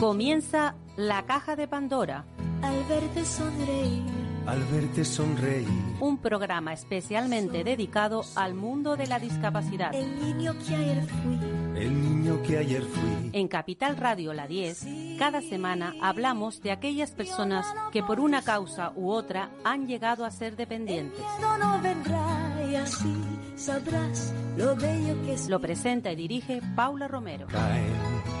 [0.00, 2.24] Comienza La Caja de Pandora.
[2.62, 4.02] Al verte sonreír.
[4.46, 5.68] Al verte sonreír.
[6.00, 9.94] Un programa especialmente dedicado al mundo de la discapacidad.
[9.94, 11.38] El niño que ayer fui.
[11.76, 13.30] El niño que ayer fui.
[13.34, 14.86] En Capital Radio La 10,
[15.18, 20.30] cada semana hablamos de aquellas personas que por una causa u otra han llegado a
[20.30, 21.20] ser dependientes.
[21.42, 23.14] No, no vendrá y así
[23.54, 25.50] sabrás lo bello que es.
[25.50, 27.48] Lo presenta y dirige Paula Romero.
[27.48, 27.92] Caen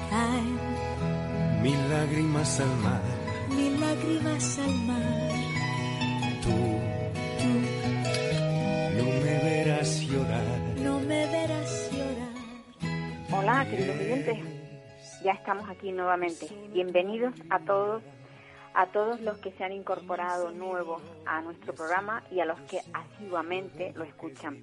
[0.08, 0.79] Caen
[1.62, 3.02] mil lágrimas al mar.
[3.48, 5.30] mil lágrimas al mar.
[6.42, 6.50] Tú
[7.40, 7.48] Tú
[8.96, 10.44] no me verás llorar.
[10.78, 13.38] no me verás llorar.
[13.38, 14.38] Hola, queridos oyentes.
[15.24, 16.48] Ya estamos aquí nuevamente.
[16.72, 18.02] Bienvenidos a todos,
[18.74, 22.80] a todos los que se han incorporado nuevos a nuestro programa y a los que
[22.92, 24.62] asiduamente lo escuchan.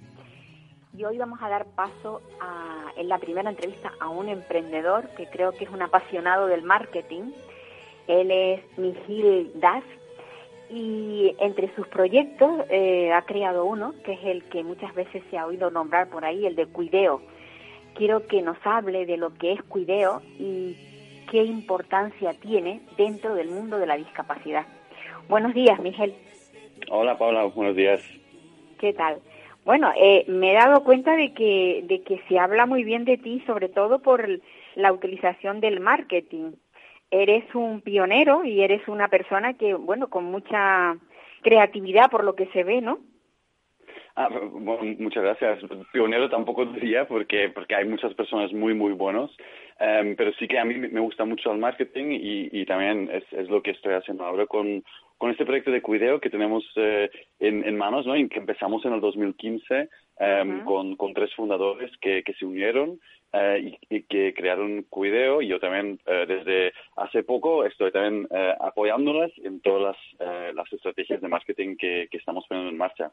[0.97, 5.27] Y hoy vamos a dar paso a, en la primera entrevista a un emprendedor que
[5.27, 7.33] creo que es un apasionado del marketing.
[8.07, 9.83] Él es Mihil Das
[10.71, 15.37] y entre sus proyectos eh, ha creado uno que es el que muchas veces se
[15.37, 17.21] ha oído nombrar por ahí, el de Cuideo
[17.97, 20.75] quiero que nos hable de lo que es Cuideo y
[21.29, 24.65] qué importancia tiene dentro del mundo de la discapacidad.
[25.27, 26.15] Buenos días, Miguel.
[26.89, 28.01] Hola Paula, buenos días.
[28.79, 29.19] ¿Qué tal?
[29.67, 33.17] Bueno, eh, me he dado cuenta de que, de que se habla muy bien de
[33.17, 34.25] ti, sobre todo por
[34.75, 36.53] la utilización del marketing.
[37.11, 40.95] Eres un pionero y eres una persona que, bueno, con mucha
[41.41, 42.99] creatividad por lo que se ve, ¿no?
[44.15, 45.59] Ah, bueno, muchas gracias.
[45.91, 49.35] Pionero tampoco diría porque, porque hay muchas personas muy, muy buenos,
[49.79, 53.23] Em, pero sí que a mí me gusta mucho el marketing y, y también es,
[53.31, 54.83] es lo que estoy haciendo ahora con,
[55.17, 58.15] con este proyecto de Cuideo que tenemos eh, en, en manos, ¿no?
[58.15, 60.65] Y que empezamos en el 2015 em, Ujú.
[60.65, 62.99] con, con tres fundadores que, que se unieron
[63.33, 68.27] eh, y, y que crearon Cuideo y yo también eh, desde hace poco estoy también
[68.31, 72.77] eh, apoyándolas en todas las, eh, las estrategias de marketing que, que estamos poniendo en
[72.77, 73.11] marcha.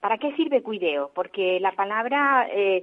[0.00, 1.12] ¿Para qué sirve cuideo?
[1.14, 2.82] Porque la palabra eh,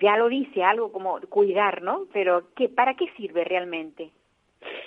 [0.00, 2.06] ya lo dice, algo como cuidar, ¿no?
[2.12, 4.10] Pero ¿qué, ¿para qué sirve realmente?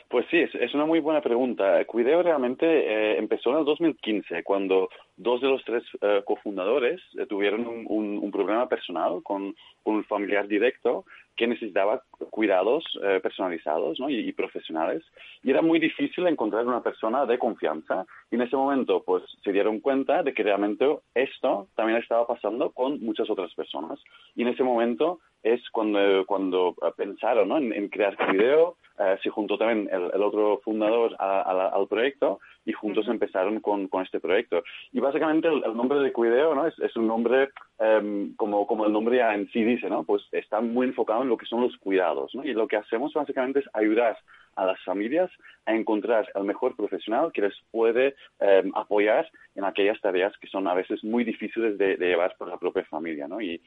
[0.07, 1.83] Pues sí, es, una muy buena pregunta.
[1.85, 7.25] Cuideo realmente eh, empezó en el 2015, cuando dos de los tres eh, cofundadores eh,
[7.25, 11.05] tuvieron un, problema personal con un familiar directo
[11.35, 14.09] que necesitaba cuidados eh, personalizados ¿no?
[14.09, 15.03] y, y profesionales.
[15.43, 18.05] Y era muy difícil encontrar una persona de confianza.
[18.31, 22.71] Y en ese momento, pues, se dieron cuenta de que realmente esto también estaba pasando
[22.71, 23.99] con muchas otras personas.
[24.35, 27.57] Y en ese momento es cuando, cuando eh, pensaron ¿no?
[27.57, 31.67] en, en crear Cuideo, eh, se juntó también el, el otro fundador a- a la-
[31.67, 34.63] al proyecto y juntos empezaron con, con este proyecto.
[34.91, 36.65] Y básicamente el, el nombre de Cuideo ¿no?
[36.67, 37.49] es, es un nombre,
[37.79, 40.03] em, como, como el nombre ya en sí dice, ¿no?
[40.03, 42.33] pues está muy enfocado en lo que son los cuidados.
[42.33, 42.43] ¿no?
[42.43, 44.17] Y lo que hacemos básicamente es ayudar
[44.55, 45.29] a las familias
[45.65, 50.67] a encontrar el mejor profesional que les puede em, apoyar en aquellas tareas que son
[50.67, 53.27] a veces muy difíciles de, llevar por la propia familia.
[53.27, 53.41] ¿no?
[53.41, 53.61] Y,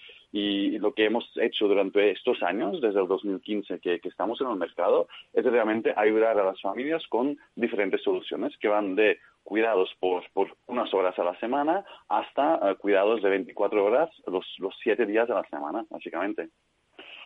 [0.79, 4.57] lo que hemos hecho durante estos años, desde el 2015 que, que estamos en el
[4.57, 9.19] mercado, es realmente ayudar a las familias con diferentes soluciones que van de
[9.49, 10.23] cuidados por,
[10.67, 15.31] unas horas a la semana hasta eh, cuidados de 24 horas los, los siete días
[15.31, 16.51] a la semana, básicamente.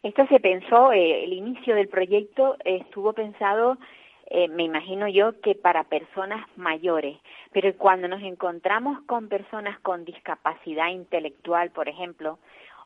[0.03, 3.79] Esto se pensó, eh, el inicio del proyecto estuvo pensado,
[4.27, 7.19] eh, me imagino yo, que para personas mayores.
[7.53, 12.39] Pero cuando nos encontramos con personas con discapacidad intelectual, por ejemplo,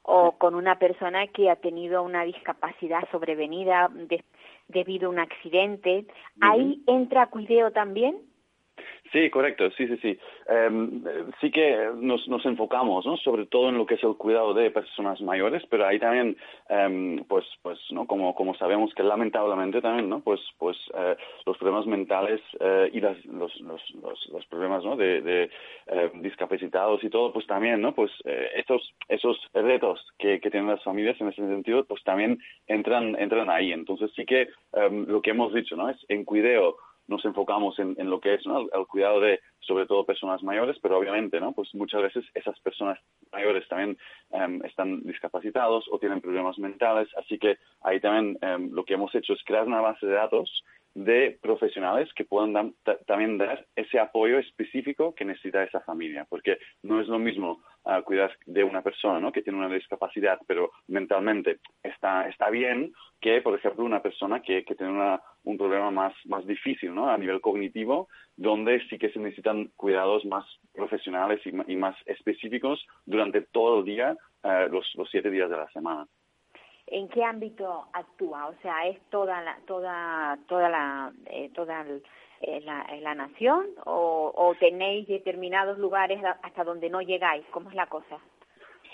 [0.02, 4.22] o con una persona que ha tenido una discapacidad sobrevenida de-
[4.68, 6.06] debido a un accidente,
[6.40, 8.16] ¿ahí entra cuideo también?
[9.12, 10.18] Sí, correcto, sí, sí, sí.
[10.48, 11.02] Em,
[11.40, 13.16] sí que nos, nos enfocamos, ¿no?
[13.18, 16.36] Sobre todo en lo que es el cuidado de personas mayores, pero ahí también,
[16.68, 18.06] em, pues, pues, ¿no?
[18.06, 20.20] Como, como sabemos que lamentablemente también, ¿no?
[20.20, 23.82] Pues, pues, eh, los problemas mentales eh, y las, los, los,
[24.32, 24.96] los, problemas, ¿no?
[24.96, 25.50] De,
[25.86, 27.94] eh, discapacitados y todo, pues también, ¿no?
[27.94, 32.38] Pues eh, esos, esos retos que, que tienen las familias en ese sentido, pues también
[32.66, 33.72] entran, entran ahí.
[33.72, 35.88] Entonces sí que em, lo que hemos dicho, ¿no?
[35.88, 36.76] Es en cuideo
[37.08, 38.60] nos enfocamos en, en lo que es ¿no?
[38.60, 42.58] el, el cuidado de sobre todo personas mayores, pero obviamente no pues muchas veces esas
[42.60, 42.98] personas
[43.32, 43.96] mayores también
[44.30, 49.14] em, están discapacitados o tienen problemas mentales, así que ahí también em, lo que hemos
[49.14, 50.64] hecho es crear una base de datos
[50.94, 52.74] de profesionales que puedan
[53.06, 58.00] también dar ese apoyo específico que necesita esa familia, porque no es lo mismo ah,
[58.00, 59.30] cuidar de una persona ¿no?
[59.30, 64.64] que tiene una discapacidad, pero mentalmente está, está bien, que, por ejemplo, una persona que,
[64.64, 67.08] que tiene una- un problema más, más difícil ¿no?
[67.08, 70.44] a nivel cognitivo, donde sí que se necesitan cuidados más
[70.74, 75.68] profesionales y, más específicos durante todo el día, eh, los, los siete días de la
[75.70, 76.06] semana.
[76.88, 78.48] ¿En qué ámbito actúa?
[78.48, 81.84] O sea, ¿es toda la, toda, toda la, eh, toda
[82.40, 87.44] eh, la, la, nación o tenéis determinados lugares hasta donde no llegáis?
[87.52, 88.18] ¿Cómo es la cosa?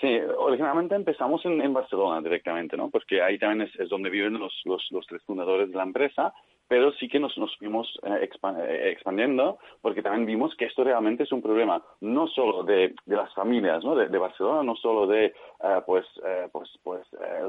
[0.03, 2.89] Sí, originalmente empezamos en, Barcelona directamente, ¿no?
[2.89, 6.33] Porque ahí también es, donde viven los, los, tres fundadores de la empresa
[6.67, 11.23] pero sí que nos, nos fuimos eh, eh, expandiendo porque también vimos que esto realmente
[11.23, 13.95] es un problema no solo de, de las familias ¿no?
[13.95, 16.05] de, Barcelona, no solo de eh, pues,
[16.51, 17.05] pues, pues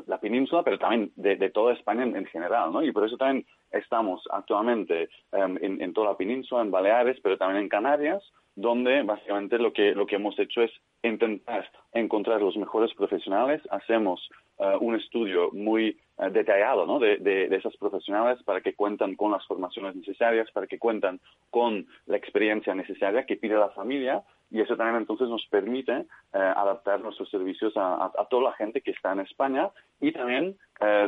[0.07, 2.73] la península, pero también de, toda España en, en, general.
[2.73, 2.83] ¿no?
[2.83, 7.39] Y por eso también estamos actualmente um, en, en toda la península, en Baleares, pero
[7.39, 8.23] también en Canarias,
[8.57, 10.71] donde básicamente lo que, lo que hemos hecho es
[11.03, 13.61] intentar encontrar los mejores profesionales.
[13.71, 14.29] Hacemos
[14.59, 16.99] uh, un estudio muy uh, detallado ¿no?
[16.99, 21.21] de, de, de, esas profesionales para que cuentan con las formaciones necesarias, para que cuentan
[21.51, 26.05] con la experiencia necesaria que pide la familia y eso también entonces nos permite uh,
[26.33, 30.57] adaptar nuestros servicios a, a, a, toda la gente que está en España y también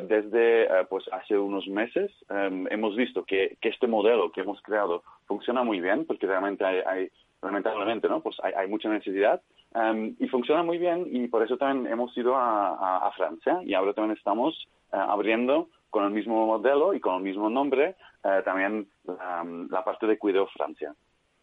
[0.09, 5.03] desde pues hace unos meses um, hemos visto que, que, este modelo que hemos creado
[5.27, 7.11] funciona muy bien porque realmente hay, hay
[7.43, 8.21] lamentablemente, ¿no?
[8.21, 9.41] Pues hay, hay mucha necesidad
[9.75, 13.61] um, y funciona muy bien y por eso también hemos ido a, a, a Francia
[13.65, 17.95] y ahora también estamos uh, abriendo con el mismo modelo y con el mismo nombre
[18.25, 20.95] uh, también la, la, parte de Cuidado Francia.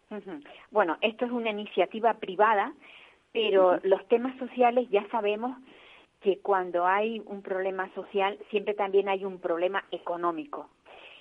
[0.10, 0.44] Uh -huh.
[0.72, 2.74] Bueno, esto es una iniciativa privada,
[3.32, 3.80] pero -huh.
[3.84, 5.58] los temas sociales ya sabemos
[6.22, 10.70] que cuando hay un problema social siempre también hay un problema económico.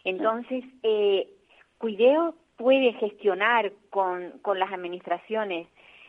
[0.05, 1.29] Entonces, eh,
[1.79, 5.66] Cuideo puede gestionar con, con las administraciones,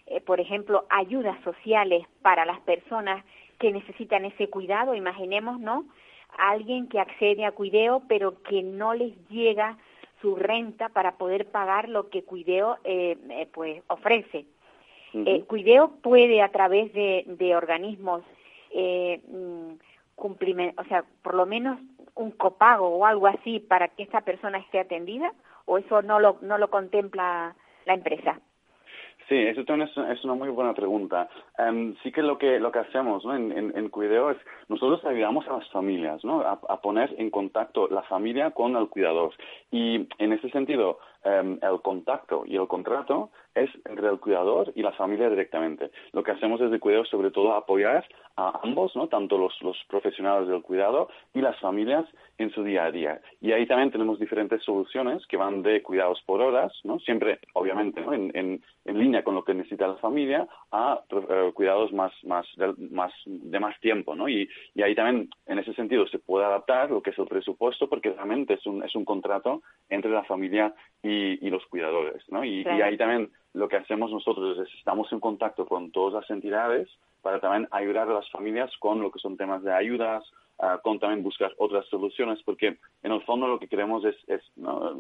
[0.07, 3.23] eh, por ejemplo, ayudas sociales para las personas
[3.59, 4.95] que necesitan ese cuidado.
[4.95, 5.85] Imaginemos, ¿no?
[6.37, 9.77] alguien que accede a Cuideo, pero que no les llega
[10.21, 14.45] su renta para poder pagar lo que Cuideo eh, eh, pues ofrece.
[15.13, 15.27] Uh -huh.
[15.27, 18.23] eh, Cuideo puede a través de, de organismos
[18.71, 19.73] eh, mm,
[20.15, 21.79] o sea, por lo menos
[22.15, 25.33] un copago o algo así para que esta persona esté atendida
[25.65, 27.55] o eso no lo, no lo contempla
[27.85, 28.39] la empresa?
[29.29, 31.29] Sí, eso también es, es, una muy buena pregunta.
[31.57, 33.35] Um, sí que lo que lo que hacemos ¿no?
[33.35, 34.37] en, en, en, Cuideo es
[34.67, 36.41] nosotros ayudamos a las familias ¿no?
[36.41, 39.33] a, poner en contacto la familia con el cuidador
[39.71, 44.81] y en ese sentido um, el contacto y el contrato es entre el cuidador y
[44.81, 45.91] la familia directamente.
[46.11, 48.05] Lo que hacemos desde Cuideo sobre todo apoyar
[48.35, 49.07] a ambos, ¿no?
[49.07, 52.05] tanto los, los profesionales del cuidado y las familias
[52.39, 53.21] en su día a día.
[53.41, 56.99] Y ahí también tenemos diferentes soluciones que van de cuidados por horas, ¿no?
[56.99, 58.13] siempre obviamente ¿no?
[58.13, 62.47] en, en, en línea con lo que necesita la familia, a uh, cuidados más, más,
[62.57, 64.15] de, más, de más tiempo.
[64.15, 64.27] ¿no?
[64.27, 67.87] Y, y ahí también en ese sentido se puede adaptar lo que es el presupuesto
[67.87, 70.73] porque realmente es un, es un contrato entre la familia
[71.03, 72.23] y, y los cuidadores.
[72.29, 72.43] ¿no?
[72.43, 72.79] Y, claro.
[72.79, 76.89] y ahí también lo que hacemos nosotros es estamos en contacto con todas las entidades
[77.21, 80.23] para también ayudar a las familias con lo que son temas de ayudas,
[80.59, 84.41] uh, con también buscar otras soluciones, porque en el fondo lo que queremos es, es
[84.57, 84.93] ¿no?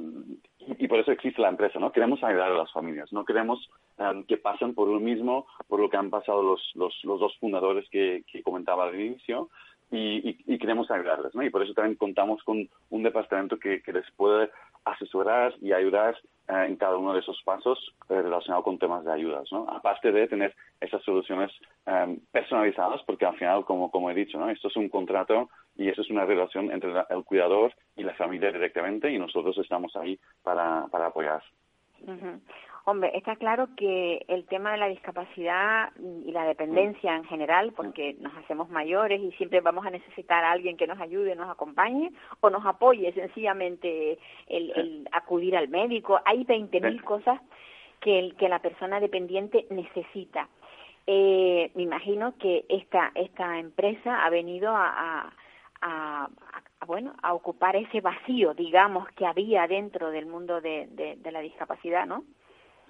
[0.59, 1.91] y, por eso existe la empresa, ¿no?
[1.91, 5.89] Queremos ayudar a las familias, no queremos um, que pasen por lo mismo, por lo
[5.89, 9.49] que han pasado los, los, los dos fundadores que, que comentaba al inicio,
[9.91, 11.43] y, y, queremos ayudarles, ¿no?
[11.43, 14.49] Y por eso también contamos con un departamento que, que les puede
[14.85, 16.17] asesorar y ayudar
[16.47, 17.79] eh, en cada uno de esos pasos
[18.09, 19.65] eh, relacionados con temas de ayudas, ¿no?
[19.69, 21.51] Aparte de tener esas soluciones
[21.85, 24.49] eh, personalizadas, porque al final, como, como he dicho, ¿no?
[24.49, 28.51] Esto es un contrato y eso es una relación entre el cuidador y la familia
[28.51, 31.41] directamente y nosotros estamos ahí para, para apoyar.
[32.85, 35.93] Hombre, está claro que el tema de la discapacidad
[36.25, 40.51] y la dependencia en general, porque nos hacemos mayores y siempre vamos a necesitar a
[40.51, 42.11] alguien que nos ayude, nos acompañe
[42.41, 46.19] o nos apoye sencillamente el, el acudir al médico.
[46.25, 47.39] Hay 20.000 cosas
[48.01, 50.49] que, el, que la persona dependiente necesita.
[51.07, 55.33] Eh, me imagino que esta, esta empresa ha venido a, a,
[55.81, 56.29] a,
[56.81, 61.31] a, bueno, a ocupar ese vacío, digamos, que había dentro del mundo de, de, de
[61.31, 62.25] la discapacidad, ¿no?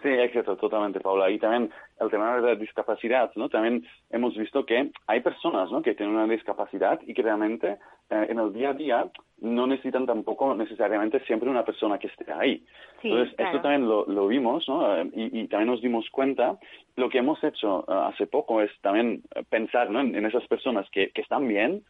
[0.03, 1.31] Sí, exacto, totalmente, Paula.
[1.31, 3.47] Y también el tema de la discapacidad, ¿no?
[3.47, 5.81] También hemos visto que hay personas, ¿no?
[5.81, 7.77] Que tienen una discapacidad y que realmente
[8.09, 9.05] eh, en el día a día
[9.39, 12.65] no necesitan tampoco necesariamente siempre una persona que esté ahí.
[13.01, 13.51] Sí, Entonces, claro.
[13.51, 14.93] esto también lo, lo vimos, ¿no?
[14.93, 16.57] Eh, y, y, también nos dimos cuenta.
[16.97, 20.01] Lo que hemos hecho uh, hace poco es también pensar, ¿no?
[20.01, 21.81] En, en esas personas que, que están bien,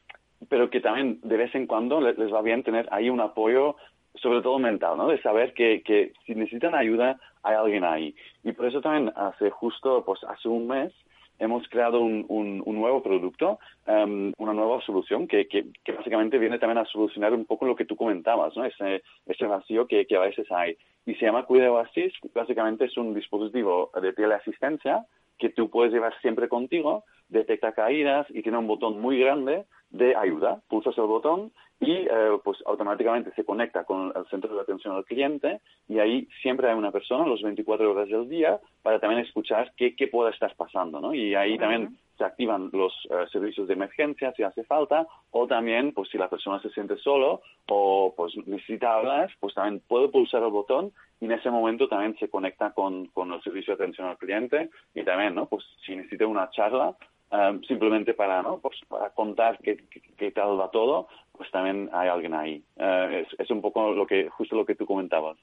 [0.49, 3.75] pero que también de vez en cuando les va bien tener ahí un apoyo
[4.15, 5.07] sobre todo mental, ¿no?
[5.07, 8.15] De saber que, que si necesitan ayuda hay alguien ahí.
[8.43, 10.93] Y por eso también hace justo, pues hace un mes,
[11.39, 16.37] hemos creado un, un, un nuevo producto, um, una nueva solución que, que, que, básicamente
[16.37, 18.65] viene también a solucionar un poco lo que tú comentabas, ¿no?
[18.65, 20.77] Ese, ese vacío que, que a veces hay.
[21.05, 25.05] Y se llama Cuidado Assist, básicamente es un dispositivo de teleasistencia
[25.37, 30.15] que tú puedes llevar siempre contigo, detecta caídas y tiene un botón muy grande de
[30.15, 30.59] ayuda.
[30.67, 35.05] Pulsas el botón y eh, pues automáticamente se conecta con el centro de atención al
[35.05, 39.71] cliente y ahí siempre hay una persona los 24 horas del día para también escuchar
[39.77, 41.13] qué, qué puede estar pasando, ¿no?
[41.13, 45.93] Y ahí también se activan los eh, servicios de emergencia si hace falta o también
[45.93, 50.43] pues si la persona se siente solo o pues necesita hablar pues también puede pulsar
[50.43, 54.07] el botón y en ese momento también se conecta con, con el servicio de atención
[54.07, 56.95] al cliente y también no pues si necesita una charla
[57.33, 59.77] eh, simplemente para no pues para contar qué,
[60.17, 62.63] qué, tal va todo pues también hay alguien ahí.
[62.77, 65.37] Es, es un poco lo que justo lo que tú comentabas.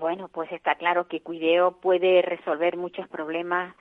[0.00, 3.74] Bueno pues está claro que Cuideo puede resolver muchos problemas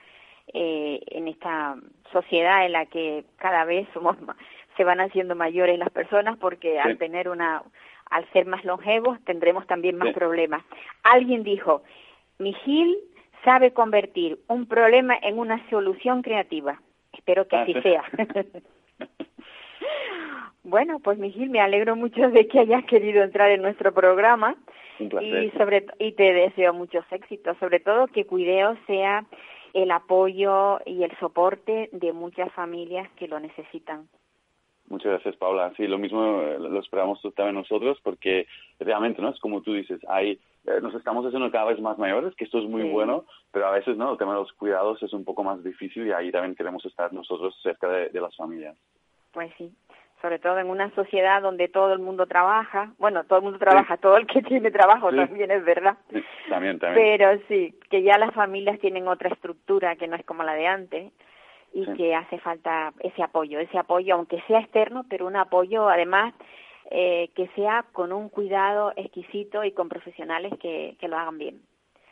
[0.53, 1.77] eh, en esta
[2.11, 4.17] sociedad en la que cada vez somos
[4.75, 7.63] se van haciendo mayores las personas porque al tener una
[8.09, 10.63] al ser más longevos tendremos también más problemas.
[11.03, 11.83] Alguien dijo,
[12.37, 12.97] Mijil
[13.43, 16.81] sabe convertir un problema en una solución creativa.
[17.13, 18.03] Espero que así sea.
[20.63, 24.55] bueno, pues Mijil, me alegro mucho de que hayas querido entrar en nuestro programa
[24.99, 29.25] y sobre y te deseo muchos éxitos, sobre todo que Cuideo sea
[29.73, 34.07] el apoyo y el soporte de muchas familias que lo necesitan.
[34.87, 35.73] Muchas gracias, Paula.
[35.75, 38.45] Sí, lo mismo eh, lo esperamos también nosotros porque
[38.79, 39.29] realmente, ¿no?
[39.29, 40.39] Es como tú dices, hay,
[40.81, 43.97] nos estamos haciendo cada vez más mayores, que esto es muy bueno, pero a veces,
[43.97, 44.11] ¿no?
[44.11, 47.11] El tema de los cuidados es un poco más difícil y ahí también queremos estar
[47.13, 48.77] nosotros cerca de las familias.
[49.31, 49.71] Pues sí
[50.23, 53.97] sobre todo en una sociedad donde todo el mundo trabaja, bueno, todo el mundo trabaja,
[53.97, 55.97] todo el que tiene trabajo también es verdad.
[56.49, 56.93] también, también.
[56.95, 60.65] Pero sí, que ya las familias tienen otra estructura que no es como la de
[60.65, 61.11] antes
[61.73, 66.33] y que hace falta ese apoyo, ese apoyo, aunque sea externo, pero un apoyo además
[66.91, 71.61] eh, que sea con un cuidado exquisito y con profesionales que, que lo hagan bien.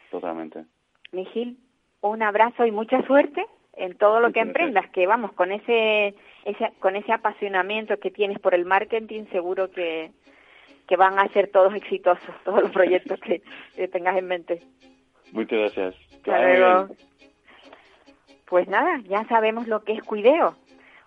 [0.10, 0.66] Totalmente.
[1.12, 1.58] Miguel,
[2.02, 6.72] un abrazo y mucha suerte en todo lo que emprendas, que vamos, con ese, ese,
[6.80, 10.12] con ese apasionamiento que tienes por el marketing, seguro que,
[10.88, 13.42] que van a ser todos exitosos, todos los proyectos que,
[13.88, 14.62] tengas en mente.
[15.32, 15.96] Muchas gracias.
[18.46, 20.56] Pues nada, ya sabemos lo que es cuideo.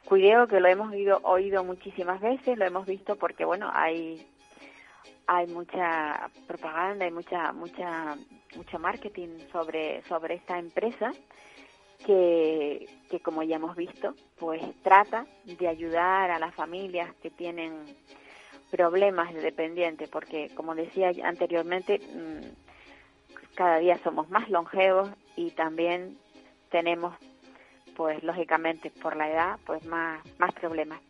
[0.07, 4.27] Cuideo que lo hemos oído, oído muchísimas veces, lo hemos visto porque, bueno, hay
[5.27, 8.17] hay mucha propaganda, hay mucha mucha
[8.57, 11.13] mucho marketing sobre sobre esta empresa
[12.05, 17.73] que, que como ya hemos visto, pues trata de ayudar a las familias que tienen
[18.71, 26.19] problemas de dependiente, porque como decía anteriormente, mm, cada día somos más longevos y también
[26.71, 27.15] tenemos,
[27.97, 31.01] pues lógicamente por la edad, pues más, más problemas.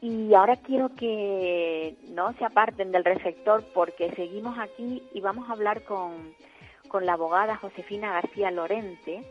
[0.00, 5.52] Y ahora quiero que no se aparten del receptor porque seguimos aquí y vamos a
[5.52, 6.34] hablar con,
[6.88, 9.22] con la abogada Josefina García Lorente,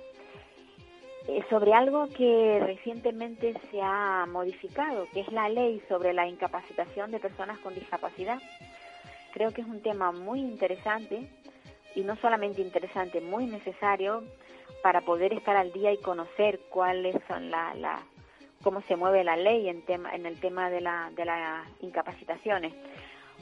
[1.28, 7.12] eh, sobre algo que recientemente se ha modificado, que es la ley sobre la incapacitación
[7.12, 8.42] de personas con discapacidad.
[9.32, 11.30] Creo que es un tema muy interesante
[11.96, 14.24] y no solamente interesante, muy necesario
[14.82, 18.04] para poder estar al día y conocer cuáles son la, la
[18.64, 22.74] cómo se mueve la ley en tema en el tema de la de las incapacitaciones,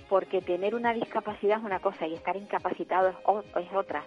[0.10, 3.16] porque tener una discapacidad es una cosa y estar incapacitado es,
[3.64, 4.04] es otra.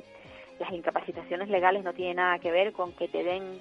[0.58, 3.60] Las incapacitaciones legales no tienen nada que ver con que te den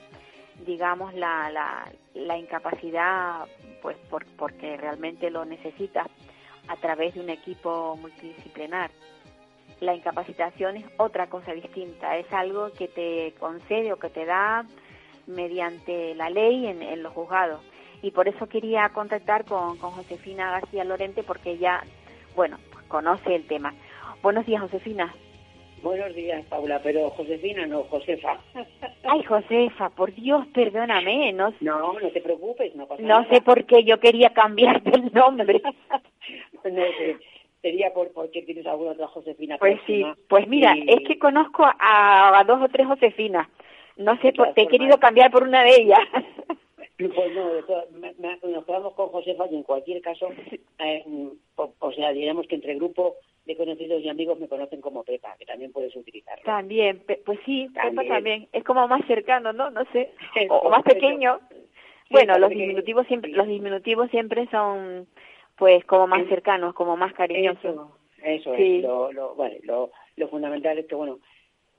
[0.66, 3.48] digamos la, la, la incapacidad
[3.82, 6.08] pues por, porque realmente lo necesitas
[6.68, 8.92] a través de un equipo multidisciplinar
[9.84, 14.66] la incapacitación es otra cosa distinta es algo que te concede o que te da
[15.28, 17.62] mediante la ley en, en los juzgados
[18.02, 21.82] y por eso quería contactar con, con Josefina García Lorente porque ella
[22.36, 23.74] bueno pues conoce el tema
[24.22, 25.14] buenos días Josefina
[25.84, 28.40] Buenos días, Paula, pero Josefina no, Josefa.
[29.04, 31.34] Ay, Josefa, por Dios, perdóname.
[31.34, 35.12] No, no, no te preocupes, no pasa No sé por qué yo quería cambiarte el
[35.12, 35.62] nombre.
[36.64, 37.18] no sé,
[37.64, 39.58] sería por, porque tienes alguna otra Josefina.
[39.58, 43.48] Pues sí, pues mira, es que conozco a, dos o tres Josefinas.
[43.96, 46.00] No sé, por, te he querido cambiar por una de ellas.
[46.96, 50.30] Pues no, nos quedamos con Josefa y en cualquier caso,
[50.78, 51.04] eh,
[51.56, 53.16] o sea, diremos que entre grupo
[53.46, 56.40] de conocidos y amigos me conocen como Pepa, que también puedes utilizar.
[56.44, 58.48] También, pues sí, Pepa también.
[58.54, 59.72] Es como más cercano, ¿no?
[59.72, 60.12] No sé.
[60.50, 61.40] O, más pequeño.
[62.12, 65.08] bueno, los diminutivos siempre los diminutivos siempre son
[65.58, 67.90] pues como más cercanos, como más cariñosos.
[68.24, 68.84] Eso, es.
[68.84, 71.20] Lo, lo, lo, lo fundamental es que, bueno,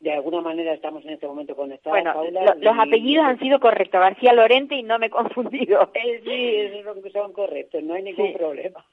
[0.01, 1.99] de alguna manera estamos en este momento conectados.
[1.99, 5.91] Bueno, los apellidos han sido correctos, García Lorente y no me he confundido.
[6.05, 8.85] Eh, sí, son correctos, no hay ningún problema.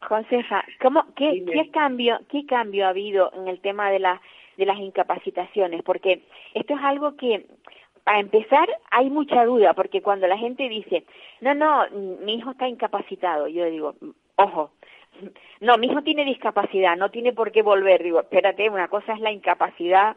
[0.00, 4.22] Josefa, ¿cómo, qué, qué, cambio, ¿qué cambio ha habido en el tema de, la,
[4.56, 5.82] de las incapacitaciones?
[5.82, 6.22] Porque
[6.54, 7.44] esto es algo que
[8.08, 11.04] para empezar, hay mucha duda, porque cuando la gente dice,
[11.42, 13.96] no, no, mi hijo está incapacitado, yo digo,
[14.36, 14.70] ojo,
[15.60, 18.02] no, mi hijo tiene discapacidad, no tiene por qué volver.
[18.02, 20.16] Digo, espérate, una cosa es la incapacidad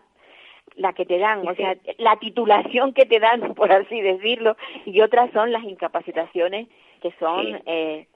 [0.77, 4.55] la que te dan, o sea, la titulación que te dan, por así decirlo,
[4.85, 6.69] y otras son las incapacitaciones
[7.01, 8.07] que son, eh,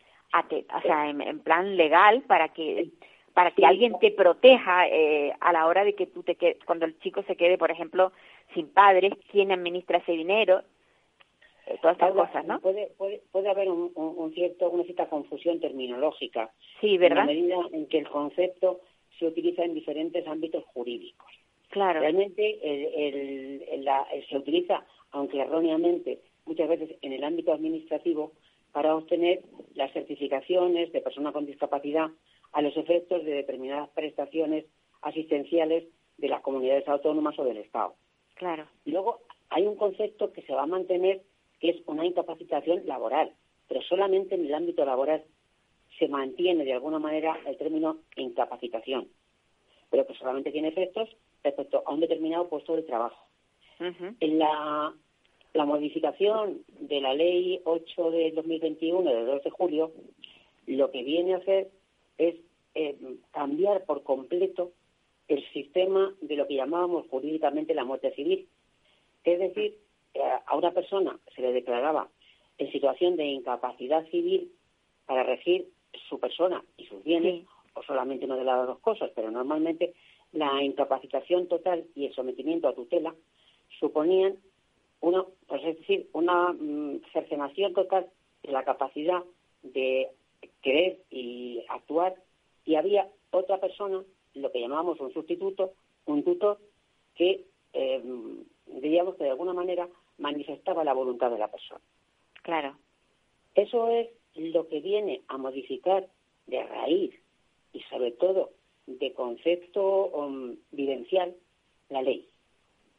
[0.73, 2.91] o sea, en, plan legal para que
[3.33, 6.85] para que alguien te proteja eh, a la hora de que tú te quedes, cuando
[6.85, 8.13] el chico se quede, por ejemplo,
[8.53, 10.61] sin padres, quién administra ese dinero,
[11.67, 12.59] eh, todas estas cosas, ¿no?
[12.59, 16.51] Puede, puede, puede haber un, un, cierto, una cierta confusión terminológica.
[16.79, 17.27] Sí, ¿verdad?
[17.27, 18.81] En la medida en que el concepto
[19.17, 21.27] se utiliza en diferentes ámbitos jurídicos.
[21.69, 22.01] Claro.
[22.01, 28.33] Realmente el, el, la, se utiliza, aunque erróneamente, muchas veces en el ámbito administrativo
[28.71, 29.41] para obtener
[29.73, 32.09] las certificaciones de persona con discapacidad
[32.51, 34.65] a los efectos de determinadas prestaciones
[35.01, 35.85] asistenciales
[36.17, 37.95] de las comunidades autónomas o del Estado.
[38.35, 38.67] Claro.
[38.85, 41.21] Luego hay un concepto que se va a mantener
[41.59, 43.33] que es una incapacitación laboral,
[43.67, 45.23] pero solamente en el ámbito laboral
[45.97, 49.07] se mantiene de alguna manera el término incapacitación,
[49.89, 51.09] pero que solamente tiene efectos
[51.43, 53.25] respecto a un determinado puesto de trabajo.
[53.79, 54.93] En la,
[55.53, 59.91] la modificación de la ley 8 de 2021 de 2 de julio,
[60.65, 61.69] lo que viene a hacer
[62.17, 62.35] es
[62.73, 62.97] eh,
[63.31, 64.71] cambiar por completo
[65.27, 68.47] el sistema de lo que llamábamos jurídicamente la muerte civil.
[69.23, 69.77] Es decir,
[70.13, 72.09] eh, a una persona se le declaraba
[72.57, 74.51] en situación de incapacidad civil
[75.05, 75.67] para regir
[76.09, 79.93] su persona y sus bienes, o solamente una de las dos cosas, pero normalmente
[80.31, 83.13] la incapacitación total y el sometimiento a tutela
[83.79, 84.37] suponían
[85.01, 88.07] una, pues es decir, una mm, cercenación total
[88.43, 89.23] de la capacidad
[89.63, 90.09] de
[90.61, 92.15] querer y actuar
[92.65, 94.03] y había otra persona,
[94.35, 95.73] lo que llamábamos un sustituto,
[96.05, 96.59] un tutor,
[97.15, 98.03] que eh,
[98.67, 101.81] diríamos que de alguna manera manifestaba la voluntad de la persona.
[102.43, 102.77] Claro.
[103.55, 106.07] Eso es lo que viene a modificar
[106.47, 107.13] de raíz
[107.73, 108.51] y sobre todo
[108.85, 111.35] de concepto um, vivencial
[111.89, 112.29] la ley.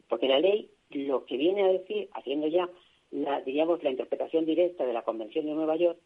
[0.09, 2.69] Porque la ley lo que viene a decir, haciendo ya
[3.11, 5.99] la, diríamos, la interpretación directa de la Convención de Nueva York,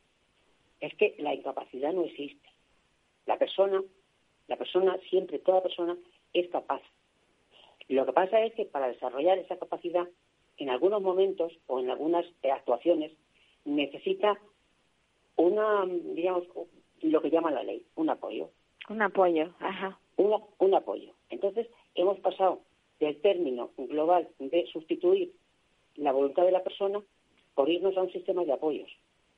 [0.81, 2.49] es que la incapacidad no existe.
[3.27, 3.83] La persona,
[4.51, 5.97] la persona siempre, toda persona
[6.35, 6.83] es capaz.
[7.89, 10.09] Lo que pasa es que para desarrollar esa capacidad,
[10.59, 13.13] en algunos momentos o en algunas actuaciones,
[13.65, 14.39] necesita
[15.37, 16.45] una, digamos,
[17.01, 18.51] lo que llama la ley, un apoyo.
[18.89, 19.99] Un apoyo, ajá.
[20.17, 21.13] un apoyo.
[21.29, 22.61] Entonces, hemos pasado
[22.99, 25.33] del término global de sustituir
[25.95, 27.01] la voluntad de la persona
[27.55, 28.91] por irnos a un sistema de apoyos,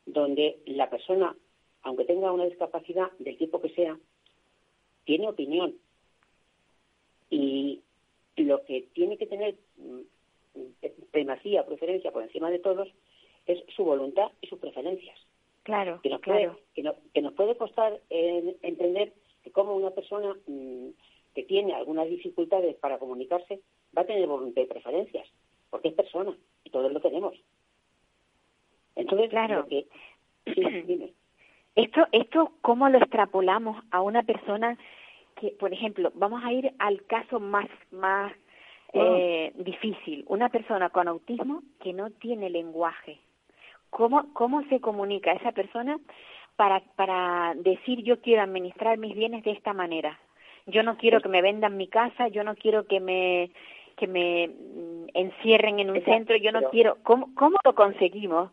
[0.07, 1.37] donde la persona,
[1.83, 3.99] aunque tenga una discapacidad del tipo que sea,
[5.05, 5.75] tiene opinión.
[7.31, 7.81] Y
[8.37, 10.01] lo que tiene que tener mm,
[11.11, 12.89] primacía, preferencia por encima de todos,
[13.47, 15.19] es su voluntad y sus preferencias.
[15.63, 16.59] Claro, que nos claro.
[16.75, 19.13] Puede, que, nos puede costar entender
[19.45, 20.89] que como una persona mm,
[21.35, 23.61] que tiene algunas dificultades para comunicarse
[23.97, 25.29] va a tener voluntad y preferencias,
[25.71, 27.35] porque es persona y todos lo tenemos.
[28.97, 29.67] Entonces, claro.
[29.67, 29.87] que,
[30.87, 31.13] dime.
[31.75, 34.77] Esto, esto, ¿cómo lo extrapolamos a una persona
[35.37, 38.37] que, por ejemplo, vamos a ir al caso más, más ah.
[38.95, 43.19] eh, difícil, una persona con autismo que no tiene lenguaje.
[43.91, 45.99] ¿Cómo, cómo se comunica esa persona
[46.57, 50.19] para, para decir yo quiero administrar mis bienes de esta manera?
[50.67, 53.51] Yo no quiero que me vendan mi casa, yo no quiero que me
[53.97, 56.97] que me mm, encierren en un centro, yo no quiero.
[57.03, 58.51] ¿Cómo, ¿Cómo lo conseguimos?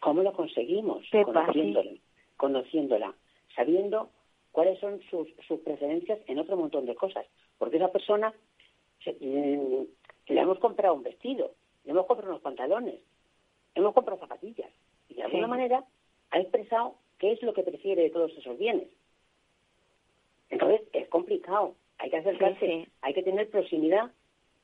[0.00, 1.02] ¿Cómo lo conseguimos?
[1.10, 1.90] conociéndola,
[2.36, 3.14] conociéndola,
[3.54, 4.10] sabiendo
[4.52, 7.26] cuáles son sus, sus preferencias en otro montón de cosas.
[7.58, 8.32] Porque esa persona
[9.04, 9.82] mm,
[10.28, 11.52] le hemos comprado un vestido,
[11.84, 12.94] le hemos comprado unos pantalones,
[13.74, 14.70] le hemos comprado zapatillas.
[15.08, 15.84] Y de alguna manera
[16.30, 18.88] ha expresado qué es lo que prefiere de todos esos bienes.
[20.50, 24.10] Entonces es complicado, hay que acercarse, hay que tener proximidad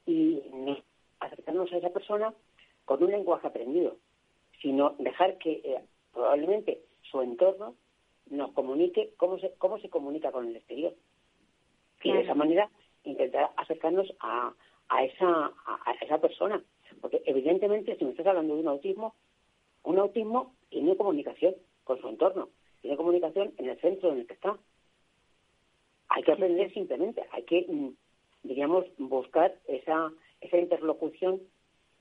[0.06, 0.42] y
[1.20, 2.34] acercarnos a esa persona
[2.84, 3.96] con un lenguaje aprendido,
[4.60, 5.80] sino dejar que eh,
[6.12, 6.80] probablemente
[7.12, 7.76] su entorno
[8.30, 10.94] nos comunique cómo se, cómo se comunica con el exterior.
[12.02, 12.68] Y de esa manera
[13.04, 14.54] intentar acercarnos a,
[14.88, 16.64] a, esa, a, esa persona.
[17.00, 19.14] Porque evidentemente si me estás hablando de un autismo,
[19.84, 22.48] un autismo tiene comunicación con su entorno,
[22.80, 24.56] tiene comunicación en el centro en el que está.
[26.08, 27.94] Hay que aprender simplemente, hay que, mm,
[28.42, 31.40] digamos, buscar esa, esa interlocución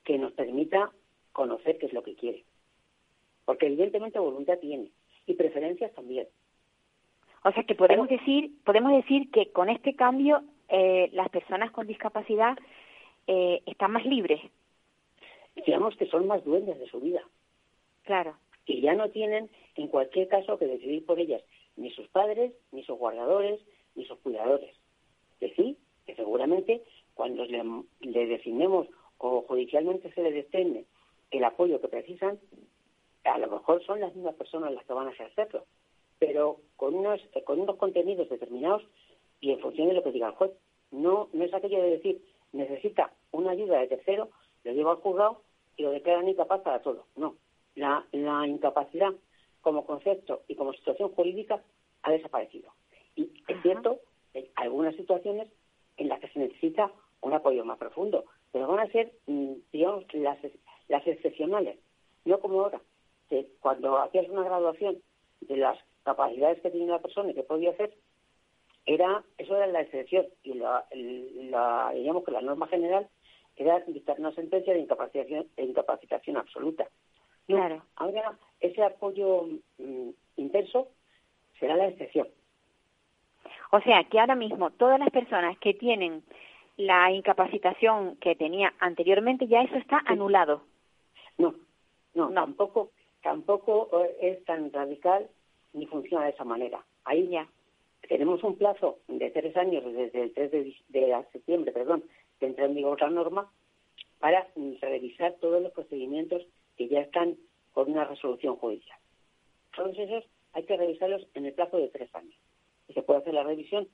[0.04, 0.92] que nos permita
[1.34, 2.44] conocer qué es lo que quiere.
[3.46, 4.92] Porque evidentemente voluntad tiene
[5.32, 6.28] y preferencias también.
[7.44, 11.88] O sea que podemos decir, podemos decir que con este cambio eh, las personas con
[11.88, 12.58] discapacidad
[13.28, 14.42] eh, están más libres.
[15.56, 17.22] digamos que son más dueñas de su vida.
[18.04, 18.38] Claro.
[18.66, 21.42] Y ya no tienen, en cualquier caso, que decidir por ellas
[21.76, 23.60] ni sus padres, ni sus guardadores,
[23.96, 24.76] ni sus cuidadores.
[25.40, 27.64] Decir que seguramente cuando le,
[28.02, 30.86] le designemos o judicialmente se les destende
[31.32, 32.40] el apoyo que precisan,
[33.24, 35.66] a lo mejor son las mismas personas las que van a ejercerlo,
[36.20, 38.84] pero con unos, con unos contenidos determinados
[39.40, 40.52] y en función de lo que diga el juez.
[40.92, 44.30] No, no es aquello de decir, necesita una ayuda de tercero,
[44.64, 45.42] lo lleva al juzgado
[45.78, 47.06] y lo declaran incapaz para todo.
[47.16, 47.36] No,
[47.76, 49.14] la, la incapacidad
[49.62, 51.64] como concepto y como situación jurídica
[52.04, 52.74] ha desaparecido.
[53.16, 54.00] Y es cierto,
[54.34, 55.48] hay algunas situaciones
[55.98, 60.06] en las que se necesita un apoyo más profundo, pero van a ser, mm, digamos,
[60.14, 60.40] las,
[60.88, 61.78] las excepcionales,
[62.26, 62.82] no como ahora,
[63.32, 64.98] que cuando hacías una graduación
[65.40, 67.94] de las capacidades que tenía la persona y que podía hacer,
[68.86, 73.08] era eso era la excepción y la, la digamos que la norma general
[73.56, 76.88] era dictar una sentencia de incapacitación, de incapacitación absoluta.
[77.48, 77.84] claro.
[77.96, 80.90] Ahora ese apoyo mm, intenso
[81.58, 82.28] será la excepción.
[83.72, 86.22] O sea, que ahora mismo todas las personas que tienen
[86.76, 90.64] la incapacitación que tenía anteriormente, ya eso está anulado.
[91.38, 91.56] No,
[92.14, 95.30] no, tampoco, tampoco eh, es tan radical
[95.74, 96.84] ni funciona de esa manera.
[97.06, 97.48] Ahí ya
[98.08, 102.04] tenemos un plazo de tres años desde el 3 de, septiembre, perdón,
[102.40, 103.52] que entra en vigor la norma,
[104.20, 104.48] para
[104.82, 106.46] revisar todos los procedimientos
[106.78, 107.38] que ya están
[107.74, 108.98] con una resolución judicial.
[109.76, 112.36] Todos esos hay que revisarlos en el plazo de tres años.
[112.88, 113.88] Y se puede hacer la revisión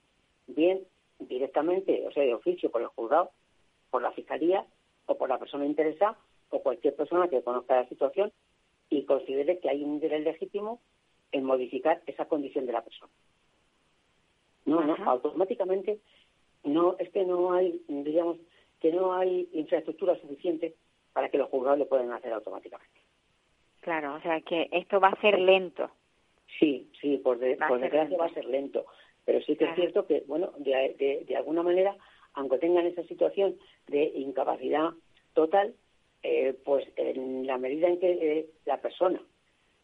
[0.47, 0.83] bien
[1.19, 3.31] directamente, o sea, de oficio por el juzgado,
[3.89, 4.65] por la fiscalía
[5.05, 6.17] o por la persona interesada
[6.49, 8.31] o cualquier persona que conozca la situación
[8.89, 10.82] y considere que hay un interés legítimo
[11.32, 13.12] en modificar esa condición de la persona.
[14.65, 16.00] No, no, automáticamente
[16.63, 18.38] no, es que no hay, digamos,
[18.82, 20.76] que no hay infraestructura suficiente
[21.13, 23.02] para que los juzgados lo puedan hacer automáticamente.
[23.82, 25.89] Claro, o sea que esto va a ser lento.
[26.60, 28.86] Sí, sí, por, desgracia va a ser lento.
[29.26, 31.95] Pero sí que es cierto que, bueno, de, de, alguna manera,
[32.34, 34.91] aunque tengan esa situación de incapacidad
[35.34, 35.73] total,
[36.29, 39.21] eh, pues en la medida en que eh, la persona,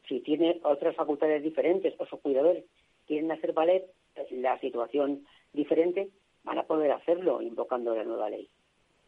[0.10, 2.66] si tiene otras facultades diferentes o sus cuidadores
[3.08, 3.86] quieren hacer valer
[4.30, 6.10] la situación diferente,
[6.44, 8.50] van a poder hacerlo invocando la nueva ley.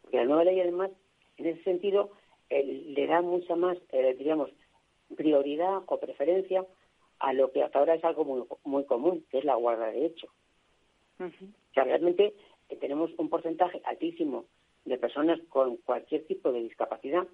[0.00, 0.90] Porque la nueva ley, además,
[1.36, 2.10] en ese sentido,
[2.48, 4.50] le da mucha más, eh, digamos,
[5.14, 6.64] prioridad o preferencia
[7.18, 10.06] a lo que hasta ahora es algo muy, muy común, que es la guarda de
[10.06, 10.28] hecho.
[11.18, 12.32] O sea, realmente
[12.70, 14.46] eh, tenemos un porcentaje altísimo
[14.86, 17.26] de personas con cualquier tipo de discapacidad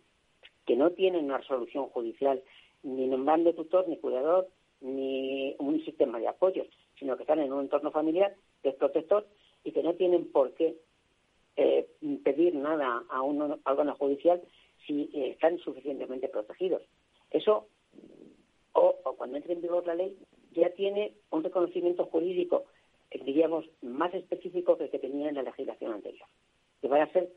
[0.67, 2.43] que no tienen una resolución judicial,
[2.83, 4.49] ni nombrando tutor, ni cuidador,
[4.81, 6.65] ni un sistema de apoyo,
[6.99, 9.27] sino que están en un entorno familiar desprotector
[9.65, 10.77] y que no tienen por qué
[11.57, 11.87] eh,
[12.25, 14.43] pedir nada a un órgano judicial
[14.87, 16.83] si eh, están suficientemente protegidos.
[17.31, 17.69] Eso,
[18.73, 20.17] o, cuando entre en vigor la ley,
[20.53, 22.65] ya tiene un reconocimiento jurídico,
[23.11, 26.27] eh, diríamos, más específico que el que tenía en la legislación anterior.
[26.81, 27.31] Que van a ser,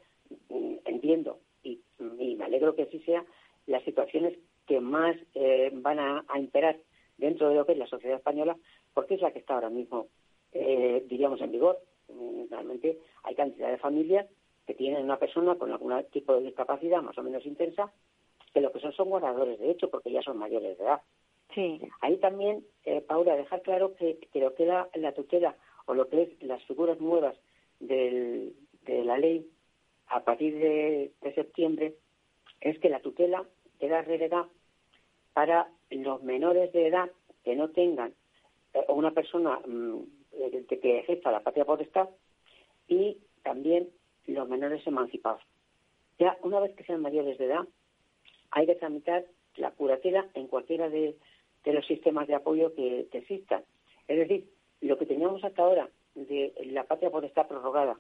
[0.86, 3.24] entiendo, y, me alegro que así sea,
[3.68, 5.16] las situaciones que más
[5.74, 6.78] van a imperar
[7.18, 8.58] dentro de lo que es la sociedad española,
[8.94, 10.08] porque es la que está ahora mismo,
[10.52, 11.80] eh, diríamos, en vigor.
[12.10, 14.28] Mm, realmente hay cantidad de familias
[14.66, 17.92] que tienen una persona con algún tipo de discapacidad más o menos intensa,
[18.54, 21.02] que lo que son son guardadores de hecho, porque ya son mayores de edad.
[21.54, 21.80] Sí.
[22.02, 26.10] Ahí también, eh, Paula, dejar claro que, que lo que da la tutela o lo
[26.10, 27.36] que es las figuras nuevas
[27.80, 28.54] de
[28.88, 29.48] la ley
[30.08, 31.96] a partir de, septiembre
[32.62, 33.44] es que la tutela
[33.80, 34.48] queda relegada
[35.34, 37.10] para los menores de edad
[37.44, 38.13] que no tengan
[38.74, 40.00] eh, una persona mm,
[40.68, 42.10] que ejerza la patria potestad
[42.88, 43.89] y también
[44.28, 45.41] los menores emancipados.
[46.20, 47.68] Ya una vez que sean mayores de edad,
[48.52, 49.26] hay que tramitar
[49.58, 51.15] la curatela en cualquiera de,
[51.65, 53.63] los sistemas de apoyo que, existan.
[54.08, 54.50] Es decir,
[54.82, 58.00] lo que teníamos hasta ahora de la patria potestad prorrogada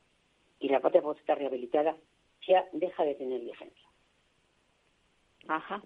[0.65, 1.95] y la patria potestad rehabilitada
[2.47, 3.87] ya deja de tener vigencia.
[5.47, 5.83] Ajá.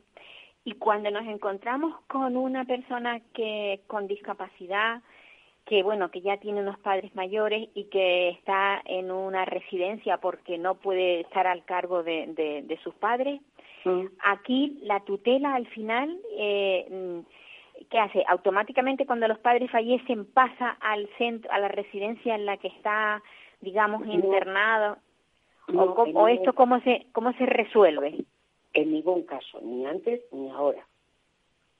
[0.63, 5.01] Y cuando nos encontramos con una persona que con discapacidad,
[5.65, 10.57] que bueno, que ya tiene unos padres mayores y que está en una residencia porque
[10.57, 13.41] no puede estar al cargo de, de, sus padres,
[13.83, 14.05] mm.
[14.23, 17.21] aquí la tutela al final, eh,
[17.89, 18.23] ¿qué hace?
[18.29, 23.21] Automáticamente cuando los padres fallecen pasa al centro, a la residencia en la que está,
[23.61, 24.97] digamos, internado.
[25.67, 28.25] o, o, esto cómo se cómo se resuelve?
[28.73, 30.85] En ningún caso, ni antes ni ahora.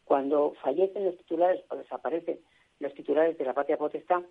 [0.06, 2.40] Cuando fallecen los titulares o desaparecen
[2.80, 4.24] los titulares de la patria potestad,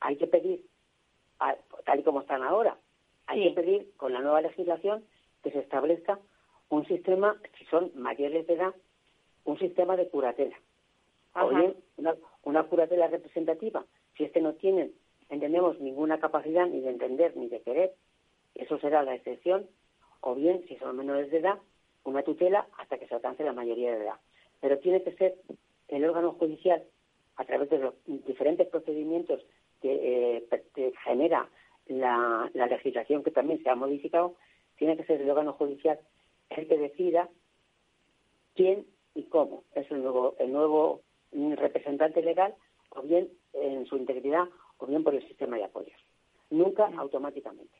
[0.00, 0.64] hay que pedir,
[1.84, 2.76] tal y como están ahora,
[3.26, 5.04] hay que pedir con la nueva legislación
[5.42, 6.18] que se establezca
[6.68, 8.74] un sistema, si son mayores de edad,
[9.44, 10.56] un sistema de curatela.
[11.34, 13.84] O bien una, una curatela representativa.
[14.16, 14.92] Si este no tienen,
[15.32, 17.94] entendemos, ninguna capacidad ni de entender ni de querer,
[18.54, 19.66] eso será la excepción.
[20.20, 21.58] O bien, si son menores de edad,
[22.04, 24.20] una tutela hasta que se alcance la mayoría de edad.
[24.60, 25.36] Pero tiene que ser
[25.88, 26.84] el órgano judicial,
[27.36, 29.40] a través de los diferentes procedimientos
[29.80, 30.38] que,
[30.76, 31.48] eh, genera
[31.86, 34.36] la, legislación que también se ha modificado,
[34.76, 35.98] tiene que ser el órgano judicial
[36.50, 37.30] el que decida
[38.54, 41.00] quién y cómo es el nuevo, el nuevo
[41.32, 42.54] representante legal,
[42.90, 45.98] o bien en su integridad, o bien por el sistema de apoyos.
[46.50, 47.76] Nunca automáticamente.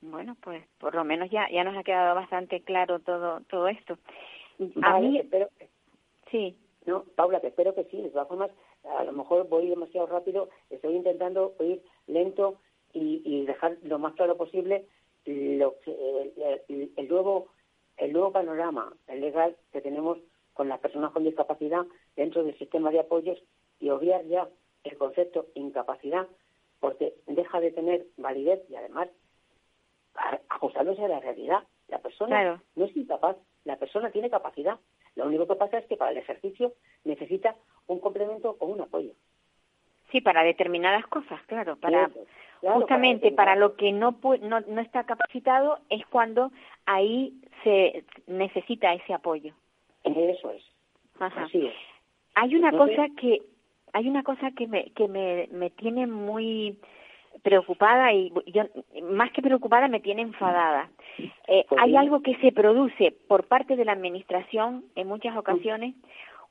[0.00, 3.98] Bueno, pues por lo menos ya ya nos ha quedado bastante claro todo todo esto.
[4.82, 5.48] A mí, pero
[6.30, 6.56] sí.
[6.86, 8.00] No, Paula, que espero que sí.
[8.00, 8.50] De todas formas,
[8.98, 10.48] a lo mejor voy demasiado rápido.
[10.70, 12.60] Estoy intentando ir lento
[12.92, 14.86] y, dejar lo más claro posible
[15.26, 17.48] lo el, el, nuevo
[17.98, 20.18] el nuevo panorama legal que tenemos
[20.54, 23.38] con las personas con discapacidad dentro del sistema de apoyos
[23.80, 24.48] y obviar ya
[24.86, 26.26] el concepto incapacidad
[26.80, 29.08] porque deja de tener validez y además
[30.48, 31.64] ajustándose a la realidad.
[31.88, 34.78] La persona no es incapaz, la persona tiene capacidad.
[35.14, 39.12] Lo único que pasa es que para el ejercicio necesita un complemento o un apoyo.
[40.10, 41.76] Sí, para determinadas cosas, claro.
[41.76, 42.10] Para
[42.60, 46.50] justamente para, lo que no, no no está capacitado es cuando
[46.86, 49.54] ahí se necesita ese apoyo.
[50.04, 50.64] Eso es.
[51.18, 51.74] Así es.
[52.34, 53.42] Hay una cosa que
[53.92, 56.78] hay una cosa que me que me, me tiene muy
[57.42, 58.64] preocupada y yo
[59.02, 60.90] más que preocupada me tiene enfadada.
[61.48, 65.94] Eh, hay algo que se produce por parte de la administración en muchas ocasiones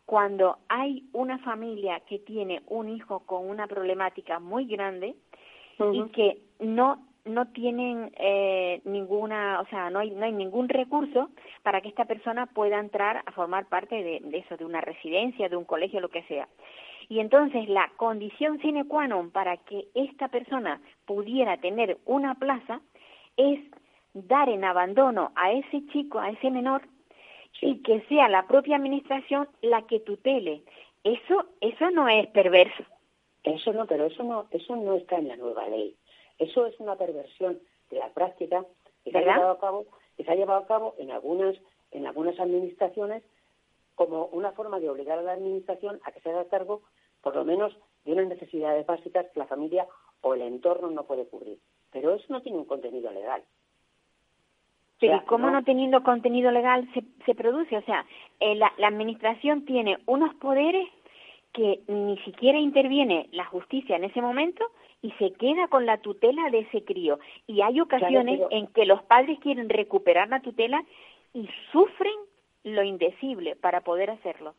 [0.05, 5.15] cuando hay una familia que tiene un hijo con una problemática muy grande
[5.91, 11.31] y que no no tienen eh, ninguna, o sea, no hay, no hay ningún recurso
[11.63, 15.49] para que esta persona pueda entrar a formar parte de, de eso, de una residencia,
[15.49, 16.47] de un colegio, lo que sea.
[17.07, 22.81] Y entonces la condición sine qua non para que esta persona pudiera tener una plaza
[23.37, 23.59] es
[24.13, 26.81] dar en abandono a ese chico, a ese menor,
[27.61, 30.63] y que sea la propia administración la que tutele.
[31.03, 32.83] Eso, eso no es perverso.
[33.43, 35.95] Eso no, pero eso no, eso no está en la nueva ley.
[36.39, 37.59] Eso es una perversión
[37.91, 38.65] de la práctica
[39.03, 39.85] que se ha llevado a cabo,
[40.17, 41.55] que se ha llevado a cabo en algunas,
[41.91, 43.23] en algunas administraciones
[43.93, 46.81] como una forma de obligar a la administración a que se haga cargo,
[47.25, 49.87] por lo menos, de unas necesidades básicas que la familia
[50.21, 51.57] o el entorno no puede cubrir.
[51.91, 53.41] Pero eso no tiene un contenido legal.
[54.99, 57.77] Pero cómo no, teniendo contenido legal se, se produce?
[57.77, 58.05] O sea,
[58.39, 60.87] eh, la, la administración tiene unos poderes
[61.51, 64.63] que ni siquiera interviene la justicia en ese momento
[65.01, 67.17] y se queda con la tutela de ese crío.
[67.47, 70.83] Y hay ocasiones en que los padres quieren recuperar la tutela
[71.33, 72.13] y sufren
[72.63, 74.53] lo indecible para poder hacerlo.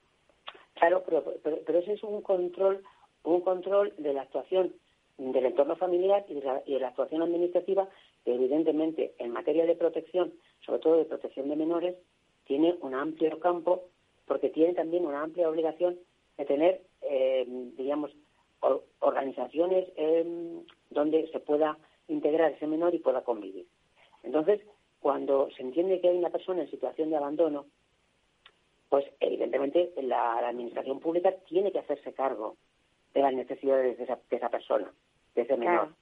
[0.77, 2.85] Claro, pero, pero, ese es un control,
[3.25, 4.75] un control de la actuación
[5.17, 7.89] del entorno familiar y de, la, actuación administrativa,
[8.25, 10.35] que evidentemente en materia de protección,
[10.65, 11.97] sobre todo de protección de menores,
[12.45, 13.85] tiene un amplio campo,
[14.27, 15.99] porque tiene también una amplia obligación
[16.37, 17.47] de tener, eh,
[17.79, 18.11] digamos,
[19.01, 23.67] organizaciones eh, donde se pueda integrar ese menor y pueda convivir.
[24.23, 24.61] Entonces,
[25.01, 27.67] cuando se entiende que hay una persona en situación de abandono,
[28.89, 32.57] pues evidentemente la, administración pública tiene que hacerse cargo
[33.15, 34.93] de las necesidades de esa, persona,
[35.35, 35.95] de ese menor.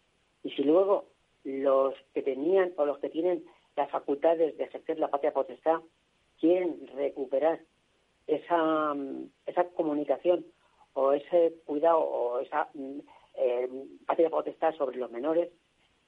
[0.42, 1.07] Y si luego
[1.44, 3.44] los que tenían o los que tienen
[3.77, 5.81] las facultades de ejercer la patria potestad
[6.40, 7.61] quieren recuperar
[8.27, 8.94] esa,
[9.47, 10.44] esa comunicación
[10.94, 12.99] o ese cuidado o esa mm,
[13.37, 13.68] eh,
[14.07, 15.51] patria potestad sobre los menores,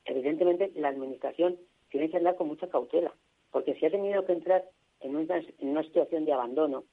[0.05, 1.59] evidentemente la administración
[1.91, 3.13] tiene que andar con mucha cautela,
[3.51, 4.65] porque si ha tenido que entrar
[5.01, 6.85] en una, en una situación de abandono,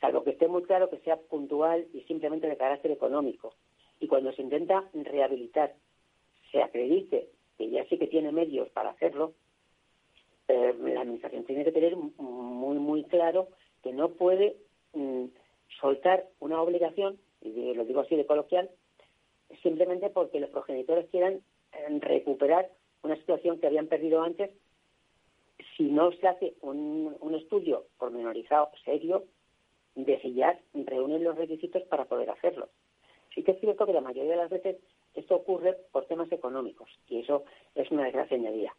[0.00, 3.54] salvo que esté muy claro que sea puntual y simplemente de carácter económico.
[4.00, 5.74] Y cuando se intenta rehabilitar,
[6.50, 9.34] se acredite que ya sí que tiene medios para hacerlo,
[10.48, 13.48] eh, la Administración tiene que tener muy, muy claro
[13.82, 14.56] que no puede
[14.94, 15.26] mm,
[15.80, 18.70] soltar una obligación, y lo digo así de coloquial,
[19.62, 21.34] simplemente porque los progenitores quieran
[21.72, 22.70] eh, recuperar
[23.02, 24.50] una situación que habían perdido antes
[25.80, 29.24] si no se hace un, un estudio pormenorizado serio
[29.94, 32.68] de si ya reúnen los requisitos para poder hacerlo.
[33.34, 34.76] Sí que es cierto que la mayoría de las veces
[35.14, 38.76] esto ocurre por temas económicos y eso es una desgracia añadida.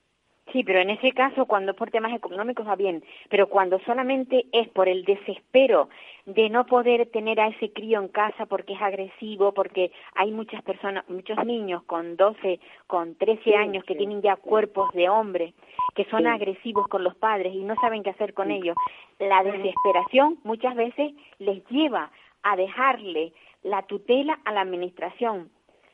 [0.52, 4.48] Sí, pero en ese caso, cuando es por temas económicos va bien, pero cuando solamente
[4.52, 5.88] es por el desespero
[6.26, 10.62] de no poder tener a ese crío en casa porque es agresivo, porque hay muchas
[10.64, 15.54] personas, muchos niños con 12, con 13 años que tienen ya cuerpos de hombre,
[15.96, 18.76] que son agresivos con los padres y no saben qué hacer con ellos.
[19.20, 22.12] La desesperación muchas veces les lleva
[22.44, 23.32] a dejarle
[23.64, 25.50] la tutela a la administración,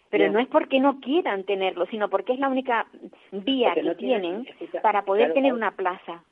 [0.09, 2.87] pero no es porque no quieran tenerlo, sino porque es la única
[3.31, 4.47] vía que tienen,
[4.81, 6.23] para poder tener una plaza.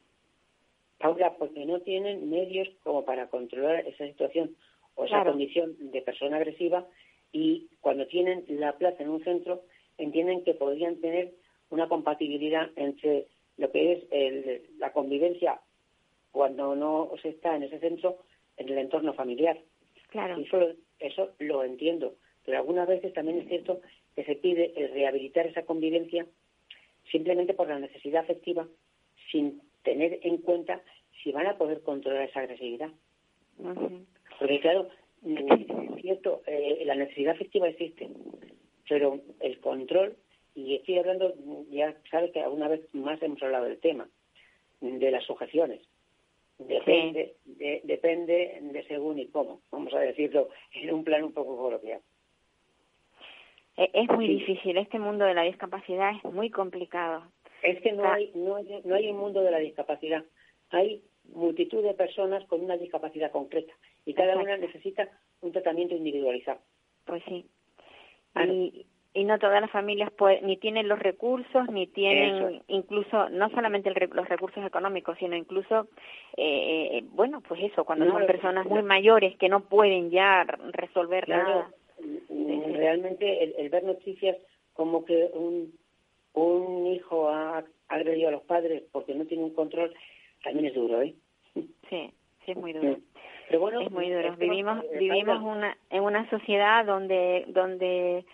[0.97, 4.55] Paula, porque no tienen medios como para controlar esa situación
[4.95, 6.85] o esa condición de persona agresiva
[7.33, 9.63] y cuando tienen la plaza en un centro
[9.97, 11.33] entienden que podrían tener
[11.69, 15.59] una compatibilidad entre lo que es el, la convivencia
[16.31, 18.19] cuando no se está en ese centro
[18.57, 19.57] en el entorno familiar.
[20.09, 20.39] Claro.
[20.39, 20.59] Y eso,
[20.99, 23.81] eso lo entiendo pero algunas veces también es cierto
[24.15, 26.25] que se pide el rehabilitar esa convivencia
[27.11, 28.67] simplemente por la necesidad afectiva,
[29.31, 30.81] sin tener en cuenta
[31.23, 32.89] si van a poder controlar esa agresividad.
[34.39, 34.89] Porque claro,
[35.25, 38.09] es cierto, eh, la necesidad afectiva existe,
[38.87, 40.15] pero el control,
[40.55, 41.33] y estoy hablando,
[41.69, 44.07] ya sabes que alguna vez más hemos hablado del tema,
[44.81, 45.81] de las sujeciones.
[46.57, 51.57] Depende, de, depende de según y cómo, vamos a decirlo en un plano un poco
[51.57, 52.01] coloquial.
[53.77, 57.23] E-, es muy difícil, este mundo de la discapacidad es muy complicado.
[57.61, 60.23] Es que no, hay, no, hay, no hay un mundo de la discapacidad,
[60.69, 61.01] hay
[61.33, 63.73] multitud de personas con una discapacidad concreta
[64.05, 65.09] y cada una necesita
[65.41, 66.59] un tratamiento individualizado.
[67.05, 67.45] Pues sí.
[68.35, 70.11] Y, y no todas las familias
[70.43, 75.87] ni tienen los recursos, ni tienen incluso, no solamente los recursos económicos, sino incluso,
[76.35, 81.71] eh, bueno, pues eso, cuando son personas muy mayores que no pueden ya resolver nada
[82.73, 84.37] realmente el, ver noticias
[84.73, 85.73] como que un,
[86.33, 89.93] un hijo ha agredido a los padres porque no tiene un control,
[90.43, 91.15] también es duro, ¿eh?
[91.53, 91.69] Sí,
[92.45, 92.97] sí es muy duro.
[93.47, 94.35] Pero bueno, es muy duro.
[94.37, 98.25] Vivimos vivimos una en una sociedad donde donde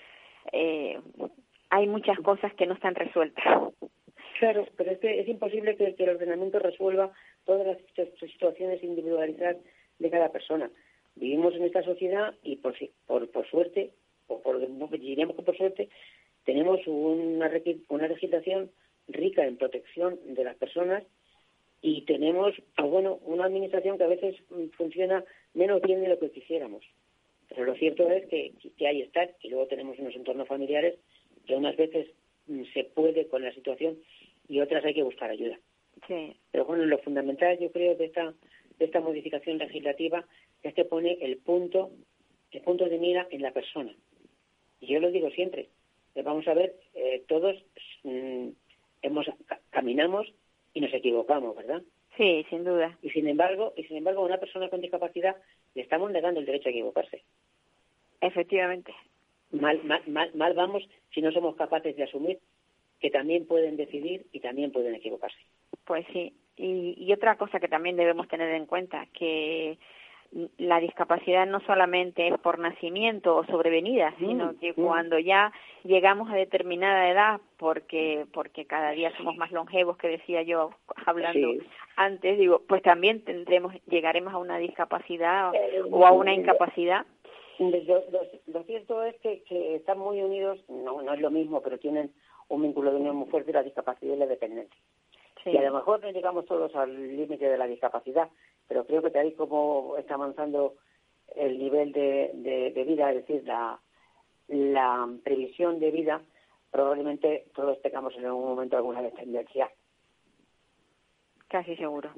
[0.51, 0.99] eh,
[1.69, 3.43] hay muchas cosas que no están resueltas.
[4.39, 7.11] Claro, pero es que es imposible que, el ordenamiento resuelva
[7.45, 7.77] todas las
[8.19, 9.57] situaciones individualizadas
[9.99, 10.69] de cada persona.
[11.15, 13.91] Vivimos en esta sociedad y por, por, por suerte
[14.39, 14.59] por,
[14.99, 15.89] diríamos que por suerte,
[16.45, 17.51] tenemos una,
[17.89, 18.71] una legislación
[19.07, 21.03] rica en protección de las personas
[21.81, 24.35] y tenemos, pues bueno, una administración que a veces
[24.77, 26.83] funciona menos bien de lo que quisiéramos.
[27.49, 30.99] Pero lo cierto es que, que hay está, y luego tenemos unos entornos familiares
[31.47, 32.07] que unas veces
[32.47, 33.97] mm, se puede con la situación
[34.47, 35.59] y otras hay que buscar ayuda.
[36.07, 36.35] Sí.
[36.51, 38.33] Pero bueno, lo fundamental yo creo de esta,
[38.77, 40.25] de esta modificación legislativa
[40.63, 41.91] es que pone el punto,
[42.51, 43.93] el punto de mira en la persona.
[44.79, 45.69] Y yo lo digo siempre,
[46.15, 47.55] eh, vamos a ver, eh, todos
[48.03, 48.49] mm,
[49.01, 49.27] hemos
[49.69, 50.31] caminamos
[50.73, 51.81] y nos equivocamos, ¿verdad?
[52.17, 52.97] Sí, sin duda.
[53.01, 55.35] Y sin embargo, y sin embargo, a una persona con discapacidad
[55.75, 57.23] le estamos negando el derecho a equivocarse.
[58.19, 58.93] Efectivamente.
[59.51, 62.39] Mal, mal, mal, mal vamos si no somos capaces de asumir
[62.99, 65.39] que también pueden decidir y también pueden equivocarse.
[65.85, 66.33] Pues sí.
[66.55, 69.79] Y, y otra cosa que también debemos tener en cuenta, que
[70.57, 74.75] la discapacidad no solamente es por nacimiento o sobrevenida, mm, sino que mm.
[74.75, 75.51] cuando ya
[75.83, 80.71] llegamos a determinada edad, porque porque cada día somos más longevos, que decía yo
[81.05, 81.49] hablando
[81.97, 85.51] antes, digo, pues también tendremos llegaremos a una discapacidad
[85.91, 87.05] o, a una incapacidad.
[87.59, 92.11] Lo, cierto es que, que, están muy unidos, no, no es lo mismo, pero tienen
[92.47, 94.79] un vínculo de unión muy fuerte la discapacidad y la dependencia.
[95.45, 98.29] Y a lo mejor no llegamos todos al límite de la discapacidad,
[98.71, 100.75] pero creo que tal y como está avanzando
[101.35, 102.31] el nivel de,
[102.73, 103.77] de, vida, es decir, la,
[104.47, 106.21] la previsión de vida,
[106.71, 109.69] probablemente todos tengamos en algún momento alguna dependencia.
[111.49, 112.11] Casi seguro.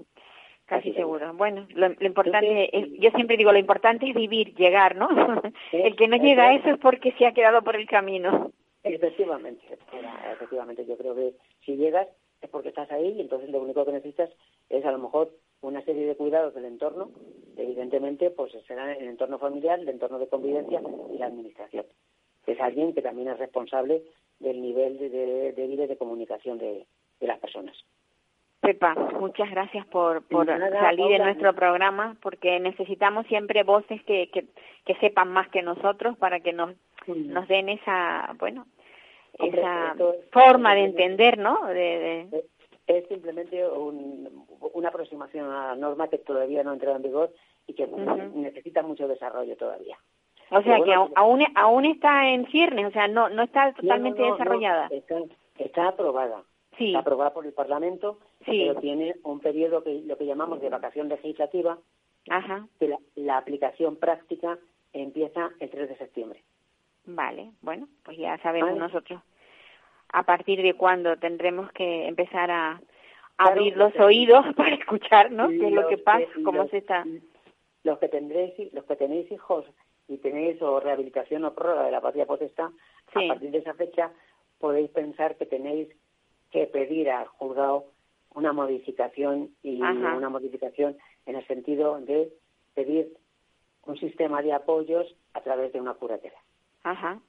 [0.66, 1.34] Casi seguro.
[1.34, 5.10] Bueno, lo, importante, yo siempre digo, lo importante es vivir, llegar, ¿no?
[5.72, 8.52] el que no llega a eso es porque se ha quedado por el camino.
[8.84, 9.66] Efectivamente,
[10.32, 10.86] efectivamente.
[10.86, 11.34] Yo creo que
[11.66, 12.08] si llegas
[12.44, 14.30] es porque estás ahí y entonces lo único que necesitas
[14.70, 15.32] es a lo mejor
[15.64, 17.12] una serie de cuidados del entorno,
[17.58, 20.82] evidentemente, pues será el entorno familiar, el entorno de convivencia
[21.14, 21.86] y la administración.
[22.46, 24.04] Es alguien que también es responsable
[24.40, 26.86] del nivel de, vida y de comunicación de,
[27.22, 27.76] las personas.
[28.60, 34.96] Pepa, muchas gracias por, por salir de nuestro programa, porque necesitamos siempre voces que, que,
[34.96, 36.76] sepan más que nosotros para que nos,
[37.08, 38.66] nos den esa, bueno,
[39.40, 39.96] esa
[40.32, 41.66] forma de entender, ¿no?
[41.68, 42.28] De,
[42.88, 47.34] Es simplemente una aproximación a la norma que todavía no ha entrado en vigor
[47.66, 49.98] y que necesita mucho desarrollo todavía.
[50.52, 54.90] O sea, que aún, aún está en ciernes, o sea, no no está totalmente desarrollada.
[55.58, 56.44] está, aprobada,
[56.78, 56.94] sí.
[56.96, 61.80] aprobada por el Parlamento, pero tiene un periodo que lo que llamamos de vacación legislativa,
[62.30, 62.68] Ajá.
[62.80, 64.60] que la, aplicación práctica
[64.92, 66.44] empieza el 3 de septiembre.
[67.06, 69.22] Vale, bueno, pues ya sabemos nosotros
[70.14, 72.82] a partir de cuándo tendremos que empezar a,
[73.38, 75.50] abrir los oídos para escuchar, ¿no?
[75.50, 76.26] ¿Qué es lo que pasa?
[76.46, 77.04] ¿Cómo se está?
[77.84, 79.66] Los que tendréis, los que tenéis hijos
[80.08, 82.70] y tenéis o rehabilitación o prórroga de la patria potestad,
[83.14, 84.12] a partir de esa fecha
[84.60, 85.90] podéis pensar que tenéis
[86.52, 87.86] que pedir al juzgado
[88.36, 90.96] una modificación y una modificación
[91.26, 92.32] en el sentido de
[92.76, 93.18] pedir
[93.86, 96.38] un sistema de apoyos a través de una curatela.
[96.84, 97.20] Ajá.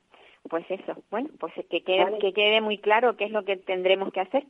[0.48, 1.02] Pues eso.
[1.10, 4.44] Bueno, pues que quede, que quede muy claro qué es lo que tendremos que hacer.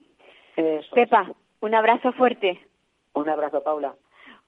[0.92, 2.60] Pepa, un abrazo fuerte.
[3.14, 3.94] Un abrazo, Paula.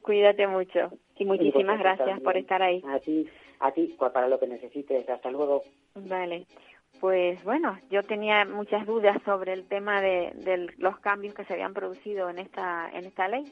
[0.02, 2.82] Cuídate mucho y muchísimas gracias por estar ahí.
[2.86, 3.28] A ti,
[3.60, 5.08] a ti, para lo que necesites.
[5.08, 5.62] Hasta luego.
[5.94, 6.46] Vale.
[7.00, 11.52] Pues bueno, yo tenía muchas dudas sobre el tema de, de, los cambios que se
[11.52, 13.44] habían producido en esta en esta ley.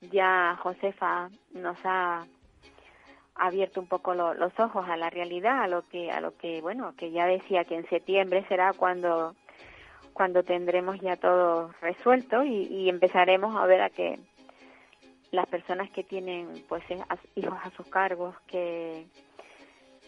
[0.00, 2.26] Ya Josefa nos ha
[3.38, 6.94] abierto un poco los ojos a la realidad, a lo que a lo que bueno,
[6.96, 9.34] que ya decía que en septiembre será cuando
[10.12, 14.18] cuando tendremos ya todo resuelto y, empezaremos a ver a que
[15.30, 16.82] las personas que tienen pues
[17.34, 19.06] hijos a sus cargos que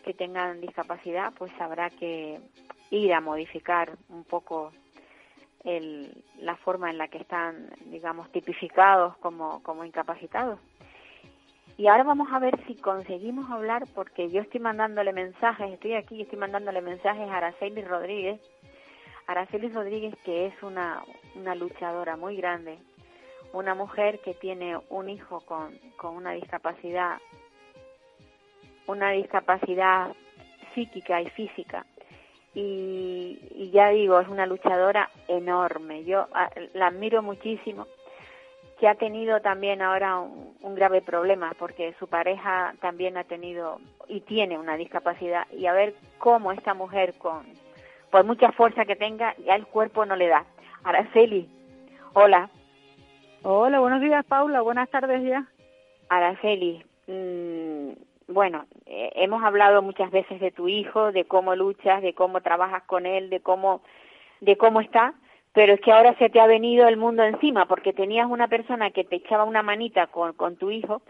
[0.05, 2.41] que tengan discapacidad pues habrá que
[2.91, 4.73] ir a modificar un poco
[5.65, 10.59] el, la forma en la que están digamos tipificados como incapacitados
[11.79, 16.17] y ahora vamos a ver si conseguimos hablar, porque yo estoy mandándole mensajes, estoy aquí
[16.17, 18.41] y estoy mandándole mensajes a Araceli Rodríguez.
[19.29, 21.05] Araceli Rodríguez, que es una,
[21.37, 22.79] una luchadora muy grande,
[23.53, 27.19] una mujer que tiene un hijo con, con una discapacidad,
[28.89, 30.17] una discapacidad
[30.75, 31.87] psíquica y física.
[32.55, 36.03] Y, ya digo, es una luchadora enorme.
[36.03, 37.87] Yo ah, la admiro muchísimo
[38.79, 44.21] que ha tenido también ahora un, grave problema porque su pareja también ha tenido y
[44.21, 47.47] tiene una discapacidad y a ver cómo esta mujer con
[48.11, 50.45] por mucha fuerza que tenga ya el cuerpo no le da.
[50.85, 51.49] Araceli,
[52.13, 52.49] hola.
[53.43, 55.47] Hola, buenos días Paula, buenas tardes ya.
[56.09, 57.91] Araceli, mmm,
[58.29, 62.85] bueno, eh, hemos hablado muchas veces de tu hijo, de cómo luchas, de cómo trabajas
[62.85, 63.83] con él, de cómo
[64.41, 65.15] de cómo está,
[65.53, 68.91] pero es que ahora se te ha venido el mundo encima porque tenías una persona
[68.91, 71.03] que te echaba una manita con, con tu hijo,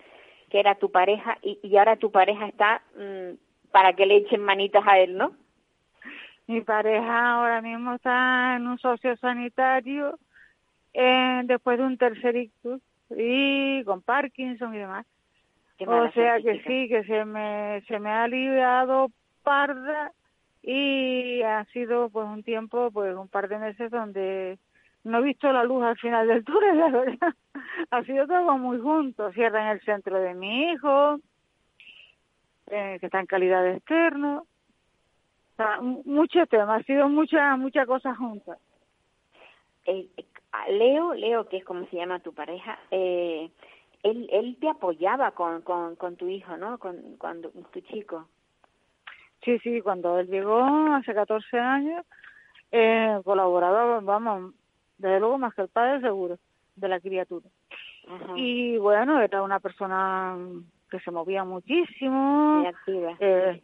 [0.50, 3.36] que era tu pareja, y, y ahora tu pareja está mm,
[3.70, 5.32] para que le echen manitas a él, ¿no?
[6.46, 10.18] Mi pareja ahora mismo está en un socio sanitario
[10.94, 12.80] eh, después de un tercer ictus
[13.10, 15.06] y con Parkinson y demás.
[15.86, 19.10] O sea que sí, que se me, se me ha aliviado
[19.44, 20.12] parda
[20.62, 24.58] y ha sido pues un tiempo, pues un par de meses donde
[25.04, 27.34] no he visto la luz al final del túnel, la verdad.
[27.90, 31.18] ha sido todo muy junto, cierra en el centro de mi hijo,
[32.66, 34.46] eh, que está en calidad de externo.
[35.54, 35.80] O sea,
[36.74, 38.58] ha sido mucha, mucha cosa juntas.
[39.86, 40.08] Eh,
[40.68, 43.50] Leo, Leo, que es como se llama tu pareja, eh,
[44.02, 46.78] él, él te apoyaba con, con, con tu hijo, ¿no?
[46.78, 48.28] Con, con tu chico.
[49.44, 50.62] Sí, sí, cuando él llegó
[50.94, 52.04] hace 14 años,
[52.72, 54.54] eh, colaboraba, vamos,
[54.98, 56.38] desde luego más que el padre seguro,
[56.76, 57.46] de la criatura.
[58.36, 60.36] Y bueno, era una persona
[60.90, 62.56] que se movía muchísimo.
[62.56, 63.16] Muy activa.
[63.20, 63.62] Eh,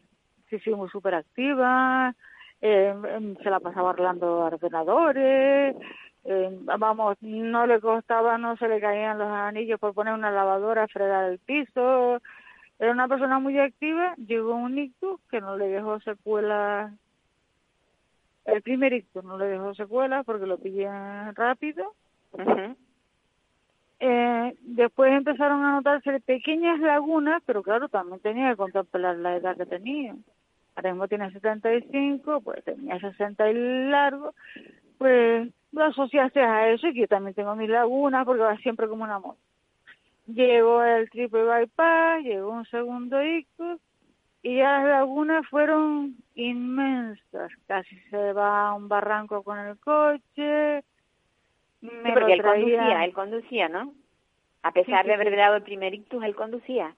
[0.49, 2.13] sí, sí, muy súper activa.
[2.61, 5.75] Eh, em, se la pasaba arreglando ordenadores.
[6.23, 10.87] Eh, vamos, no le costaba, no se le caían los anillos por poner una lavadora,
[10.87, 12.21] fregar el piso.
[12.77, 16.93] Era una persona muy activa, llegó un ictus que no le dejó secuela.
[18.43, 20.89] El primer ictus no le dejó secuela porque lo pillé
[21.33, 21.93] rápido.
[23.99, 29.55] eh, después empezaron a notarse pequeñas lagunas, pero claro, también tenía que contemplar la edad
[29.55, 30.15] que tenía.
[30.75, 33.53] Ahora mismo tiene 75, pues tenía 60 y
[33.89, 34.33] largo,
[34.97, 38.87] pues lo asociaste a eso y que yo también tengo mis lagunas porque va siempre
[38.89, 39.39] como una moto.
[40.27, 43.79] Llegó el triple bypass, llegó un segundo ictus
[44.41, 47.51] y ya las lagunas fueron inmensas.
[47.67, 50.83] Casi se va a un barranco con el coche.
[51.81, 53.93] Me porque él conducía, él conducía, ¿no?
[54.63, 56.95] A pesar de haber dado el primer ictus, él conducía.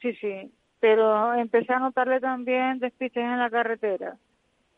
[0.00, 4.16] Sí, sí, pero empecé a notarle también despistes en la carretera.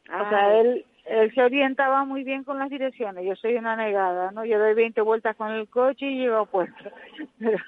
[0.07, 3.24] O sea, él él se orientaba muy bien con las direcciones.
[3.24, 4.44] Yo soy una negada, ¿no?
[4.44, 6.90] Yo doy 20 vueltas con el coche y llego a puerto.
[7.38, 7.59] Pero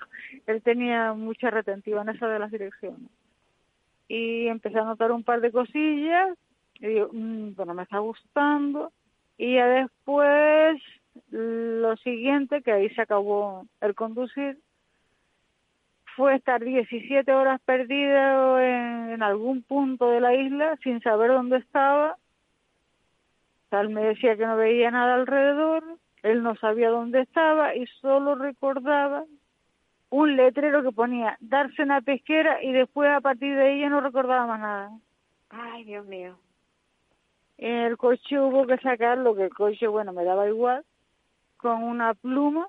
[0.46, 3.10] él tenía mucha retentiva en eso de las direcciones.
[4.08, 6.36] Y empecé a notar un par de cosillas.
[6.80, 8.92] Y digo, mmm, bueno, me está gustando.
[9.38, 10.80] Y ya después
[11.30, 14.58] lo siguiente, que ahí se acabó el conducir,
[16.16, 22.16] fue estar 17 horas perdido en, algún punto de la isla sin saber dónde estaba.
[23.72, 25.82] Tal me decía que no veía nada alrededor,
[26.22, 29.24] él no sabía dónde estaba y solo recordaba
[30.10, 34.46] un letrero que ponía darse una pesquera y después a partir de ella no recordaba
[34.46, 34.90] más nada.
[35.48, 36.36] Ay, Dios mío.
[37.56, 40.84] El coche hubo que sacarlo, que el coche, bueno, me daba igual,
[41.56, 42.68] con una pluma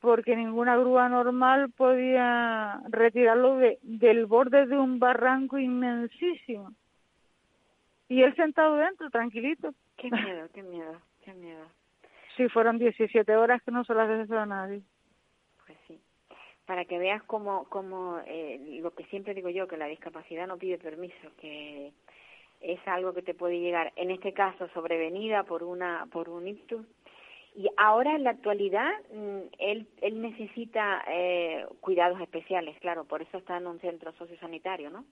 [0.00, 6.70] porque ninguna grúa normal podía retirarlo de, del borde de un barranco inmensísimo.
[8.08, 9.74] Y él sentado dentro, tranquilito.
[9.96, 11.64] Qué miedo, qué miedo, qué miedo.
[12.36, 14.82] Sí, fueron 17 horas que no se las deseo a nadie.
[15.64, 16.00] Pues sí.
[16.66, 20.58] Para que veas cómo, cómo eh, lo que siempre digo yo, que la discapacidad no
[20.58, 21.92] pide permiso, que
[22.60, 26.84] es algo que te puede llegar, en este caso sobrevenida por una por un ictus,
[27.54, 33.38] y ahora en la actualidad mm, él, él necesita eh, cuidados especiales, claro, por eso
[33.38, 35.04] está en un centro sociosanitario, ¿no?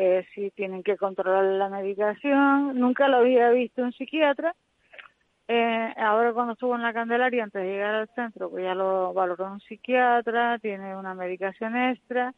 [0.00, 2.78] Eh, sí, tienen que controlar la medicación.
[2.78, 4.54] Nunca lo había visto un psiquiatra.
[5.48, 9.12] Eh, ahora cuando estuvo en la Candelaria, antes de llegar al centro, pues ya lo
[9.12, 12.32] valoró un psiquiatra, tiene una medicación extra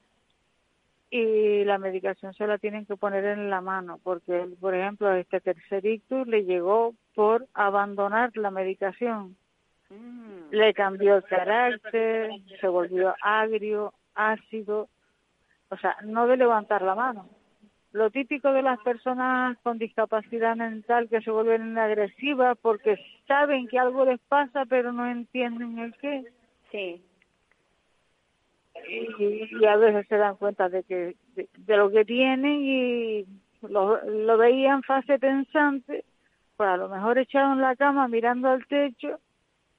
[1.10, 5.42] y la medicación se la tienen que poner en la mano, porque, por ejemplo, este
[5.42, 9.36] tercer ictus le llegó por abandonar la medicación.
[9.90, 10.50] Mm.
[10.50, 14.88] Le cambió el carácter, se volvió agrio, ácido,
[15.68, 17.28] o sea, no de levantar la mano.
[17.92, 23.78] Lo típico de las personas con discapacidad mental que se vuelven agresivas porque saben que
[23.78, 26.24] algo les pasa pero no entienden el qué.
[26.70, 27.02] Sí
[28.88, 33.26] y, a veces se dan cuenta de que de, lo que tienen y
[33.62, 36.04] lo, lo veían fase pensante,
[36.56, 39.18] pues a lo mejor echado en la cama mirando al techo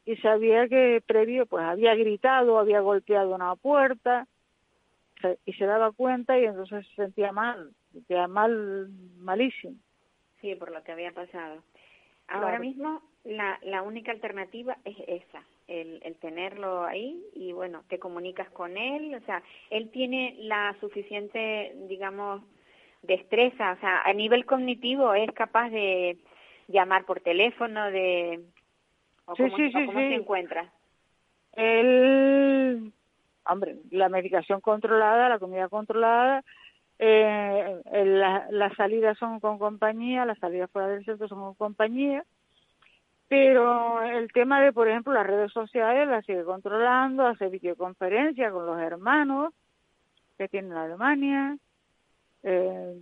[0.06, 4.28] y sabía que previo pues había gritado, había golpeado una puerta
[5.46, 9.76] y se daba cuenta y entonces se sentía mal, se sentía mal, malísimo.
[10.40, 11.62] Sí, por lo que había pasado.
[12.28, 18.00] Ahora mismo la, la única alternativa es esa, el, el tenerlo ahí y bueno, te
[18.00, 22.42] comunicas con él, o sea, él tiene la suficiente, digamos,
[23.02, 26.18] destreza, o sea, a nivel cognitivo es capaz de
[26.68, 28.40] llamar por teléfono, de...
[29.26, 30.72] ¿O sí, cómo, sí, sí, cómo se encuentra?
[31.54, 32.92] Él,
[33.46, 36.44] hombre, la medicación controlada, la comida controlada,
[37.04, 37.82] eh,
[38.52, 42.24] las salidas son con compañía, las salidas fuera del centro son con compañía,
[43.28, 48.68] pero el tema de, por ejemplo, las redes sociales la sigue controlando, hace videoconferencias con
[48.68, 49.52] los hermanos
[50.38, 51.58] que tienen en Alemania,
[52.44, 52.96] eh,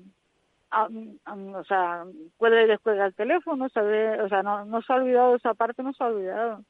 [0.71, 2.05] o sea,
[2.37, 5.91] puede descuelgar el teléfono, sabe, o sea, no, no se ha olvidado esa parte, no
[5.91, 6.63] se ha olvidado.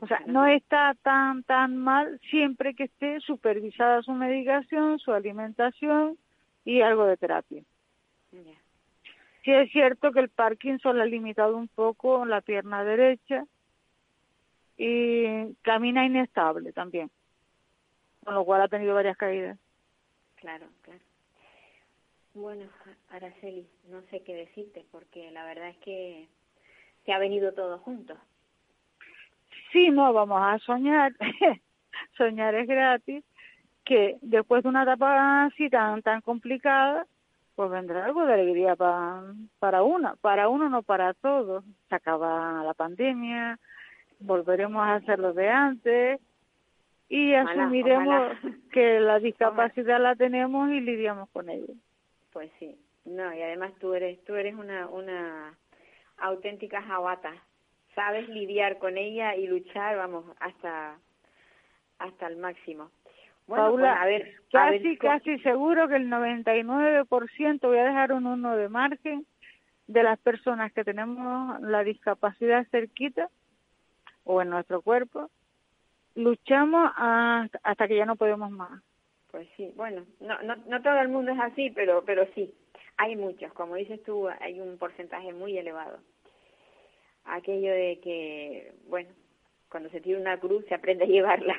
[0.00, 6.16] o sea, no está tan, tan mal siempre que esté supervisada su medicación, su alimentación
[6.64, 7.62] y algo de terapia.
[9.42, 13.44] Sí es cierto que el Parkinson le ha limitado un poco la pierna derecha
[14.76, 17.10] y camina inestable también,
[18.24, 19.58] con lo cual ha tenido varias caídas.
[20.36, 21.00] Claro, claro.
[22.34, 22.66] Bueno,
[23.10, 26.28] Araceli, no sé qué decirte porque la verdad es que
[27.04, 28.16] se ha venido todo junto.
[29.72, 31.12] Sí, no, vamos a soñar.
[32.16, 33.24] soñar es gratis.
[33.90, 37.08] Que después de una etapa así tan, tan complicada,
[37.56, 41.64] pues vendrá algo de alegría para para uno, para uno no para todos.
[41.88, 43.58] Se acaba la pandemia,
[44.20, 46.20] volveremos a hacer lo de antes
[47.08, 48.36] y asumiremos
[48.70, 51.74] que la discapacidad la tenemos y lidiamos con ella.
[52.32, 55.58] Pues sí, no, y además tú eres tú eres una una
[56.18, 57.32] auténtica jabata.
[57.96, 60.96] Sabes lidiar con ella y luchar, vamos, hasta
[61.98, 62.88] hasta el máximo.
[63.56, 68.56] Paula, pues, a ver, casi, casi seguro que el 99%, voy a dejar un uno
[68.56, 69.26] de margen,
[69.86, 73.28] de las personas que tenemos la discapacidad cerquita
[74.24, 75.28] o en nuestro cuerpo,
[76.14, 78.82] luchamos hasta, hasta que ya no podemos más.
[79.30, 82.52] Pues sí, bueno, no, no, no todo el mundo es así, pero, pero sí,
[82.96, 85.98] hay muchos, como dices tú, hay un porcentaje muy elevado.
[87.24, 89.10] Aquello de que, bueno,
[89.70, 91.56] cuando se tira una cruz se aprende a llevarla.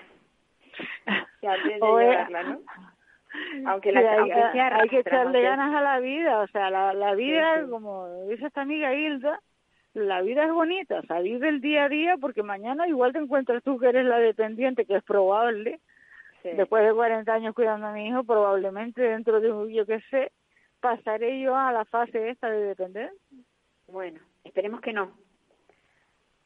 [3.66, 4.02] Aunque, la,
[4.80, 8.62] hay, que echarle ganas a la vida, o sea, la, la vida, como dice esta
[8.62, 9.40] amiga Hilda,
[9.94, 13.20] la vida es bonita, o sea, vive el día a día porque mañana igual te
[13.20, 15.80] encuentras tú que eres la dependiente, que es probable,
[16.44, 20.32] después de 40 años cuidando a mi hijo, probablemente dentro de, un yo qué sé,
[20.80, 23.18] pasaré yo a la fase esta de dependencia.
[23.88, 25.12] Bueno, esperemos que no.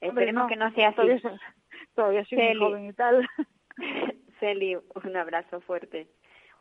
[0.01, 0.95] Esperemos que no sea así.
[0.95, 1.39] Todavía,
[1.95, 3.27] todavía soy muy joven y tal.
[4.39, 6.07] Celi, un abrazo fuerte.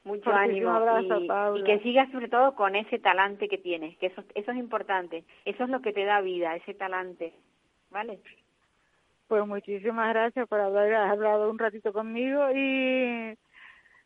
[0.05, 4.23] Mucho ánimo y, y, que sigas sobre todo con ese talante que tienes, que eso,
[4.35, 5.25] eso es importante.
[5.47, 7.33] Eso es lo que te da vida, ese talante.
[7.91, 8.21] ¿Vale?
[9.29, 13.35] Pues muchísimas gracias por haber hablado un ratito conmigo y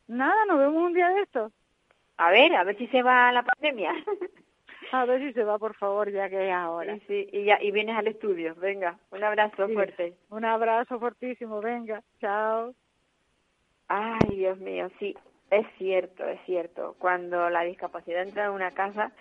[0.06, 1.50] nada, nos vemos un día de esto.
[2.16, 3.92] A ver, a ver si se va la pandemia.
[4.90, 6.98] A ver si se va, por favor, ya que es ahora.
[7.06, 8.54] Sí, y ya y vienes al estudio.
[8.54, 10.14] Venga, un abrazo fuerte.
[10.30, 12.02] Un abrazo fortísimo, venga.
[12.20, 12.74] Chao.
[13.88, 15.16] Ay, Dios mío, sí,
[15.50, 16.94] es cierto, es cierto.
[16.98, 19.12] Cuando la discapacidad entra en una casa,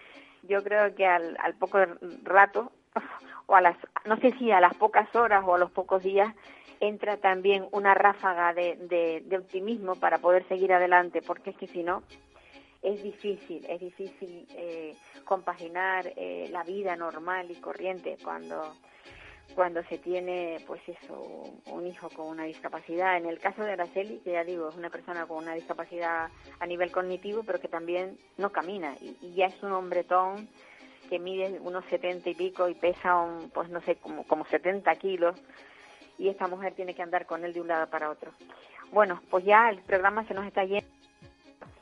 [0.44, 1.80] yo creo que al, poco
[2.24, 2.72] rato,
[3.46, 6.34] o a las, no sé si a las pocas horas o a los pocos días,
[6.80, 12.04] entra también una ráfaga de optimismo para poder seguir adelante, porque es que si no,
[12.82, 14.96] es difícil, es difícil eh,
[15.26, 18.76] compaginar eh, la vida normal y corriente cuando
[19.56, 23.18] cuando se tiene, pues eso, un hijo con una discapacidad.
[23.18, 26.30] En el caso de Araceli, que ya digo, es una persona con una discapacidad
[26.60, 30.48] a nivel cognitivo, pero que también no camina y, y ya es un hombretón
[31.10, 34.94] que mide unos setenta y pico y pesa, un, pues no sé, como, como 70
[34.96, 35.36] kilos
[36.18, 38.32] y esta mujer tiene que andar con él de un lado para otro.
[38.92, 40.88] Bueno, pues ya el programa se nos está yendo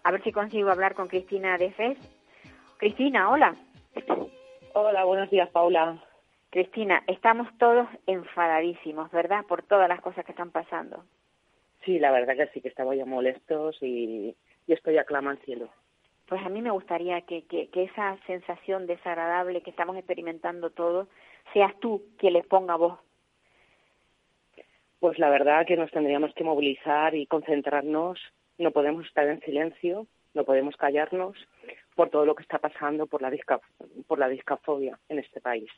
[0.05, 1.97] a ver si consigo hablar con Cristina de FES.
[2.77, 3.55] Cristina, hola.
[4.73, 5.99] Hola, buenos días, Paula.
[6.55, 9.43] Cristina, estamos todos enfadadísimos, ¿verdad?
[9.45, 11.03] Por todas las cosas que están pasando.
[11.83, 14.33] Sí, la verdad que sí, que estamos ya molestos y,
[14.65, 15.67] y esto ya clama al cielo.
[16.29, 21.09] Pues a mí me gustaría que, que, que esa sensación desagradable que estamos experimentando todos,
[21.51, 22.99] seas tú quien les ponga voz.
[25.01, 28.17] Pues la verdad que nos tendríamos que movilizar y concentrarnos
[28.57, 31.35] no podemos estar en silencio, no podemos callarnos
[31.95, 33.59] por todo lo que está pasando por la, disca,
[34.07, 35.69] por la discafobia en este país.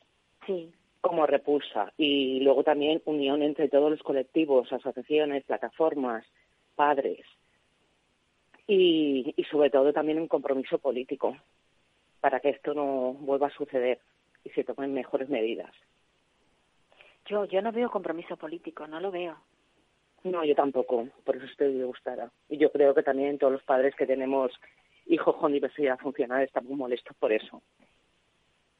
[0.47, 0.71] Sí.
[1.01, 1.93] Como repulsa.
[1.97, 6.25] Y luego también unión entre todos los colectivos, asociaciones, plataformas,
[6.75, 7.23] padres.
[8.65, 11.37] Y, y sobre todo también un compromiso político
[12.19, 13.99] para que esto no vuelva a suceder
[14.43, 15.71] y se tomen mejores medidas.
[17.25, 19.37] Yo, yo no veo compromiso político, no lo veo.
[20.23, 22.31] No, yo tampoco, por eso estoy disgustada.
[22.49, 24.51] Y yo creo que también todos los padres que tenemos
[25.05, 27.61] hijos con diversidad funcional estamos molestos por eso.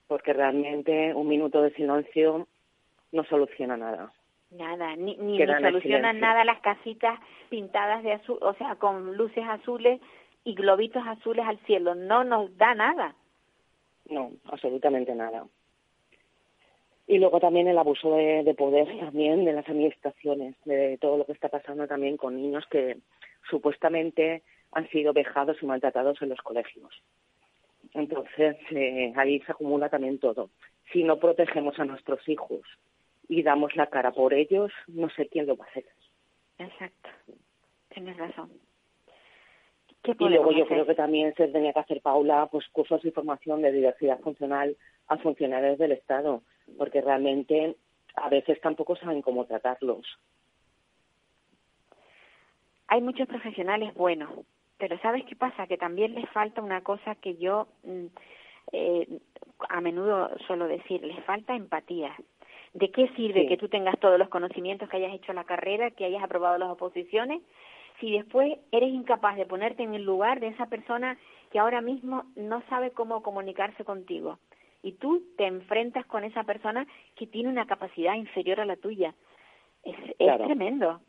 [0.07, 2.47] Porque realmente un minuto de silencio
[3.11, 4.11] no soluciona nada.
[4.51, 9.43] Nada, ni, ni, ni solucionan nada las casitas pintadas de azul, o sea, con luces
[9.45, 9.99] azules
[10.45, 11.95] y globitos azules al cielo.
[11.95, 13.15] No nos da nada.
[14.09, 15.45] No, absolutamente nada.
[17.07, 21.25] Y luego también el abuso de, de, poder también de las administraciones, de todo lo
[21.25, 22.97] que está pasando también con niños que
[23.49, 26.93] supuestamente han sido vejados y maltratados en los colegios.
[27.93, 30.49] Entonces, eh, ahí se acumula también todo.
[30.91, 32.61] Si no protegemos a nuestros hijos
[33.27, 35.85] y damos la cara por ellos, no sé quién lo va a hacer.
[36.59, 37.09] Exacto.
[37.89, 38.51] Tienes razón.
[40.03, 43.61] y luego yo creo que también se tenía que hacer, Paula, pues cursos de formación
[43.61, 44.77] de diversidad funcional
[45.07, 46.43] a funcionarios del Estado
[46.77, 47.75] porque realmente
[48.15, 50.05] a veces tampoco saben cómo tratarlos.
[52.87, 54.31] Hay muchos profesionales buenos,
[54.77, 55.67] pero ¿sabes qué pasa?
[55.67, 58.05] Que también les falta una cosa que yo mm,
[58.73, 59.07] eh,
[59.69, 62.15] a menudo suelo decir, les falta empatía.
[62.73, 63.47] ¿De qué sirve Sí.
[63.47, 66.69] que tú tengas todos los conocimientos, que hayas hecho la carrera, que hayas aprobado las
[66.69, 67.41] oposiciones,
[67.99, 71.17] si después eres incapaz de ponerte en el lugar de esa persona
[71.51, 74.37] que ahora mismo no sabe cómo comunicarse contigo?
[74.83, 79.15] y tú te enfrentas con esa persona que tiene una capacidad inferior a la tuya.
[79.83, 80.43] Es, Claro.
[80.43, 81.01] es tremendo.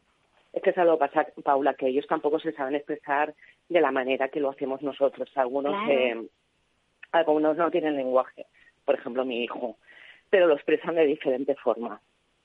[0.54, 3.34] Es que es algo pasa, Paula, que ellos tampoco se saben expresar
[3.68, 5.30] de la manera que lo hacemos nosotros.
[5.36, 5.92] Algunos, Claro.
[5.92, 6.28] eh,
[7.12, 8.46] algunos no tienen lenguaje,
[8.84, 9.76] por ejemplo mi hijo,
[10.30, 12.00] pero lo expresan de diferente forma.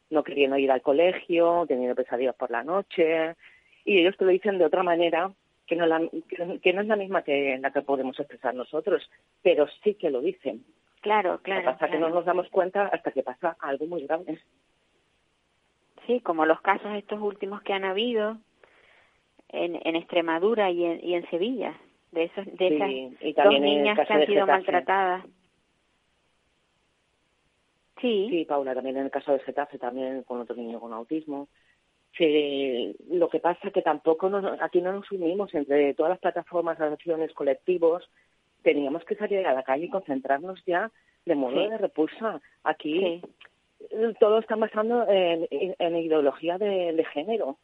[0.09, 3.35] No queriendo ir al colegio, teniendo pesadillas por la noche,
[3.85, 5.31] y ellos te lo dicen de otra manera
[5.65, 9.09] que no, la, que, que no es la misma que la que podemos expresar nosotros,
[9.41, 10.63] pero sí que lo dicen.
[11.01, 11.65] Claro, claro.
[11.65, 12.15] pasa es que no claro.
[12.15, 14.39] nos damos cuenta hasta que pasa algo muy grave.
[16.05, 18.37] Sí, como los casos estos últimos que han habido
[19.53, 21.73] en, en Extremadura y en, y en Sevilla,
[22.11, 25.23] de esos de Sí, esas y dos niñas que han sido maltratadas.
[28.01, 31.47] Sí, Sí, Paula, también en el caso de Getafe, también con otro niño con autismo.
[32.17, 36.19] Sí, lo que pasa es que tampoco nos- aquí no nos unimos entre todas las
[36.19, 38.07] plataformas, asociaciones, colectivos.
[38.61, 40.91] Teníamos que salir a la calle y concentrarnos ya
[41.25, 41.69] de modo Sí.
[41.69, 42.41] de repulsa.
[42.63, 43.21] Aquí
[43.89, 47.57] sí, todo está basando en, en- en ideología de, de género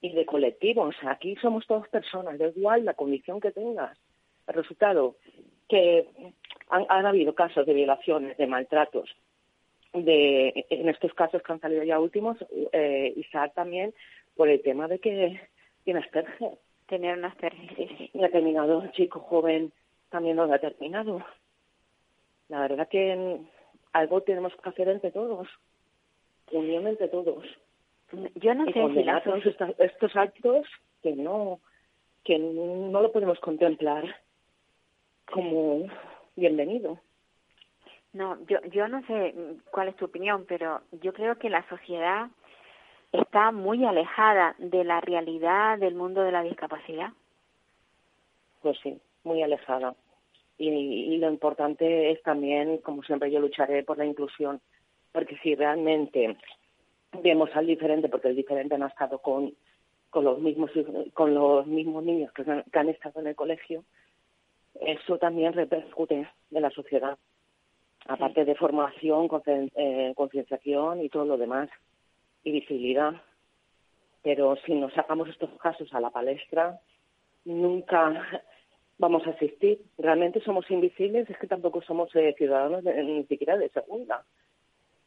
[0.00, 0.94] y de colectivos.
[1.02, 3.98] Aquí somos todas personas, da igual la condición que tengas.
[4.46, 5.16] El resultado,
[5.68, 6.06] que
[6.68, 9.14] han, han habido casos de violaciones, de maltratos,
[9.92, 12.36] de, en estos casos que han salido ya últimos,
[12.72, 13.94] eh, Isaac también,
[14.36, 15.40] por el tema de que
[15.84, 16.58] tiene Asperger.
[16.86, 18.10] Tener un Asperger, sí, sí.
[18.14, 19.72] Y ha terminado, un chico joven
[20.10, 21.24] también lo ha terminado.
[22.48, 23.40] La verdad que
[23.92, 25.48] algo tenemos que hacer entre todos,
[26.52, 27.44] unión entre todos.
[28.36, 30.66] Yo no sé si estos actos
[31.02, 31.60] que no
[32.24, 34.04] que no lo podemos contemplar
[35.30, 35.86] como
[36.36, 36.98] bienvenido.
[38.12, 39.34] No, yo, yo no sé
[39.70, 42.28] cuál es tu opinión, pero yo creo que la sociedad
[43.12, 47.10] está muy alejada de la realidad del mundo de la discapacidad.
[48.62, 49.94] Pues sí, muy alejada.
[50.56, 54.60] Y, y, lo importante es también, como siempre, yo lucharé por la inclusión,
[55.12, 56.36] porque si realmente
[57.22, 59.54] vemos al diferente, porque el diferente no ha estado con,
[60.10, 60.70] con los mismos
[61.14, 63.84] con los mismos niños que han estado en el colegio,
[64.80, 67.18] eso también repercute en la sociedad
[68.08, 71.68] aparte de formación, eh, concienciación y todo lo demás,
[72.42, 73.12] y visibilidad.
[74.22, 76.80] Pero si nos sacamos estos casos a la palestra,
[77.44, 78.42] nunca
[78.98, 79.80] vamos a asistir.
[79.98, 84.24] Realmente somos invisibles, es que tampoco somos eh, ciudadanos ni siquiera de segunda.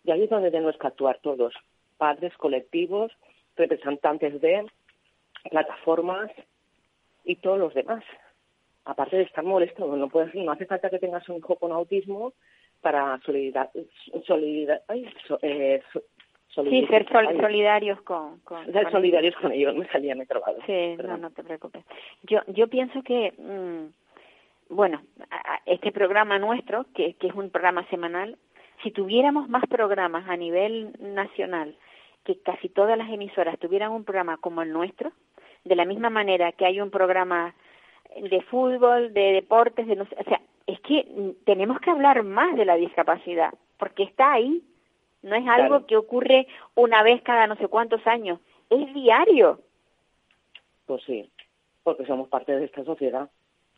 [0.04, 1.54] Y ahí es donde tenemos que actuar todos,
[2.02, 3.12] padres, colectivos,
[3.56, 4.66] representantes de
[5.52, 6.32] plataformas
[7.24, 8.04] y todos los demás.
[8.86, 12.34] Aparte de estar molesto, no, puedes, no hace falta que tengas un hijo con autismo
[12.82, 13.70] para solidaridad,
[15.44, 15.84] eh,
[16.56, 20.16] sí, ser solidarios con, con, ser solidarios con ellos, me salía.
[20.66, 21.86] Sí, no, no te preocupes.
[22.24, 25.04] Yo, yo pienso que, mm, bueno,
[25.68, 28.40] este programa nuestro, que, que es un programa semanal,
[28.82, 31.76] si tuviéramos más programas a nivel nacional,
[32.24, 35.12] que casi todas las emisoras tuvieran un programa como el nuestro,
[35.64, 37.54] de la misma manera que hay un programa
[38.16, 42.66] de fútbol, de deportes, de no o sea, es que tenemos que hablar más de
[42.66, 44.64] la discapacidad, porque está ahí.
[45.22, 49.60] No es algo que ocurre una vez cada no sé cuántos años, es diario.
[50.88, 51.30] Pues sí,
[51.84, 53.30] porque somos parte de esta sociedad.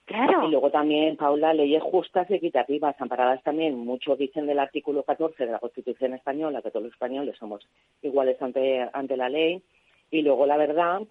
[0.06, 0.48] Claro.
[0.48, 5.46] Y luego también, Paula, leyes justas y equitativas, amparadas también, muchos dicen del artículo 14
[5.46, 7.66] de la Constitución española, que todos los españoles somos
[8.02, 9.62] iguales ante, ante la ley.
[10.12, 11.02] Y luego, la verdad,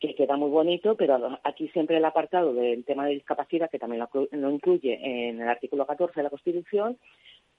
[0.00, 4.02] que queda muy bonito, pero aquí siempre el apartado del tema de discapacidad, que también
[4.32, 6.96] lo, incluye en el artículo 14 de la Constitución,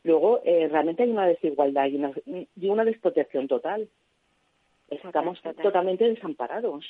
[0.03, 3.87] luego eh, realmente hay una desigualdad y una, y una desprotección total.
[4.89, 6.83] Estamos totalmente desamparados.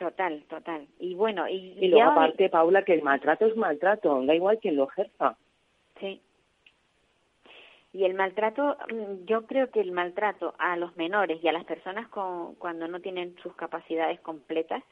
[0.00, 0.86] Total, total.
[0.98, 4.76] Y bueno, y, y luego aparte, Paula, que el maltrato es maltrato, da igual quien
[4.76, 5.36] lo ejerza.
[6.00, 6.22] Sí.
[7.92, 11.64] Y el maltrato, mm, yo creo que el maltrato a los menores y a las
[11.64, 14.82] personas con, cuando no tienen sus capacidades completas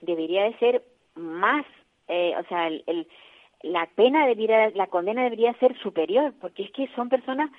[0.00, 0.82] debería de ser
[1.14, 1.64] más,
[2.08, 3.06] eh, o sea, el,
[3.62, 7.52] la pena debería, la condena debería ser superior, porque es que son personas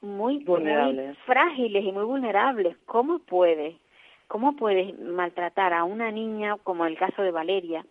[0.00, 2.76] muy, muy frágiles y muy vulnerables.
[2.84, 3.76] ¿Cómo puede,
[4.28, 7.84] cómo puede maltratar a una niña como el caso de Valeria?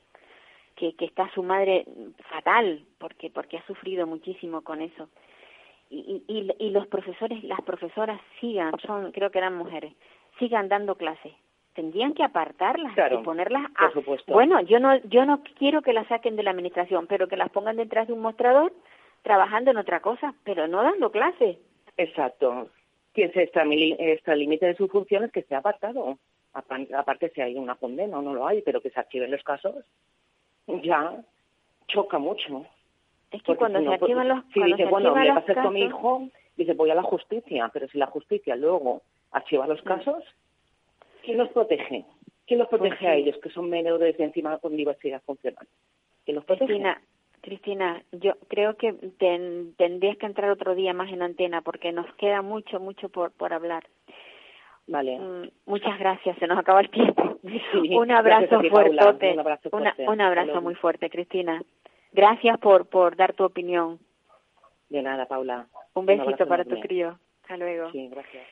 [0.75, 1.85] Que, que está su madre
[2.29, 5.09] fatal porque porque ha sufrido muchísimo con eso
[5.89, 9.93] y, y, y los profesores, las profesoras sigan, son, creo que eran mujeres,
[10.39, 11.33] sigan dando clases.
[11.73, 13.91] Tendrían que apartarlas y ponerlas a...
[14.27, 17.51] Bueno, yo no, yo no quiero que las saquen de la administración, pero que las
[17.51, 18.73] pongan detrás de un mostrador
[19.21, 21.57] trabajando en otra cosa, pero no dando clases.
[21.97, 22.69] Exacto.
[23.13, 23.51] Quien se
[24.35, 26.17] límite de sus funciones que sea apartado.
[26.53, 29.75] Aparte si hay una condena o no lo hay, pero que se archiven los casos,
[30.83, 31.23] ya
[31.87, 32.65] choca mucho.
[33.31, 36.73] Es que cuando se activan los Si dice, bueno, le pasa con mi hijo, dice,
[36.73, 39.87] voy a la justicia, pero si la justicia luego archiva los mm.
[39.87, 40.23] casos,
[41.23, 42.05] ¿quién los protege?
[42.45, 45.67] ¿Quién los protege pues a ellos, que son menores de encima con diversidad funcional?
[46.23, 46.67] ¿Quién los protege?
[46.67, 47.01] Cristina,
[47.41, 52.41] Cristina, yo creo que tendrías que entrar otro día más en antena porque nos queda
[52.41, 53.85] mucho, mucho por, por hablar.
[54.87, 55.19] Vale.
[55.19, 57.37] Mm, muchas gracias, se nos acaba el tiempo.
[57.97, 59.33] un abrazo fuerte.
[59.33, 59.69] Un abrazo,
[60.07, 61.61] un abrazo muy fuerte, Cristina.
[62.13, 63.99] Gracias por, por dar tu opinión.
[64.89, 65.67] De nada, Paula.
[65.93, 67.19] Un besito para tu crío.
[67.41, 67.91] Hasta luego.
[67.91, 68.45] Sí, gracias.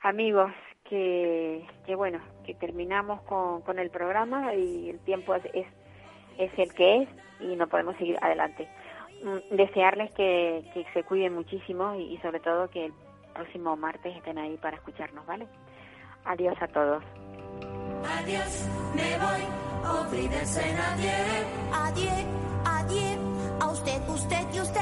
[0.00, 0.52] Amigos,
[0.84, 5.44] que, que bueno, que terminamos con, con el programa y el tiempo es,
[6.38, 7.08] es, el que es
[7.40, 8.68] y no podemos seguir adelante.
[9.22, 12.92] Mm, desearles que, que se cuiden muchísimo y, y sobre todo que el
[13.34, 15.46] próximo martes estén ahí para escucharnos, ¿vale?
[16.26, 17.02] Adiós a todos.
[18.18, 19.42] Adiós, me voy,
[20.00, 21.14] olvídense nadie.
[21.72, 22.36] Adiós
[22.86, 23.18] nadie,
[23.60, 24.80] a usted, usted y usted.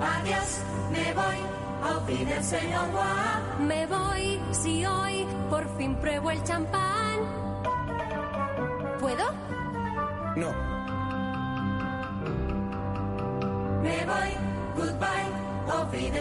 [0.00, 1.38] Adiós, me voy,
[1.82, 3.66] a el señor Juan.
[3.68, 7.20] Me voy, si hoy por fin pruebo el champán.
[9.00, 9.24] ¿Puedo?
[10.36, 10.75] No.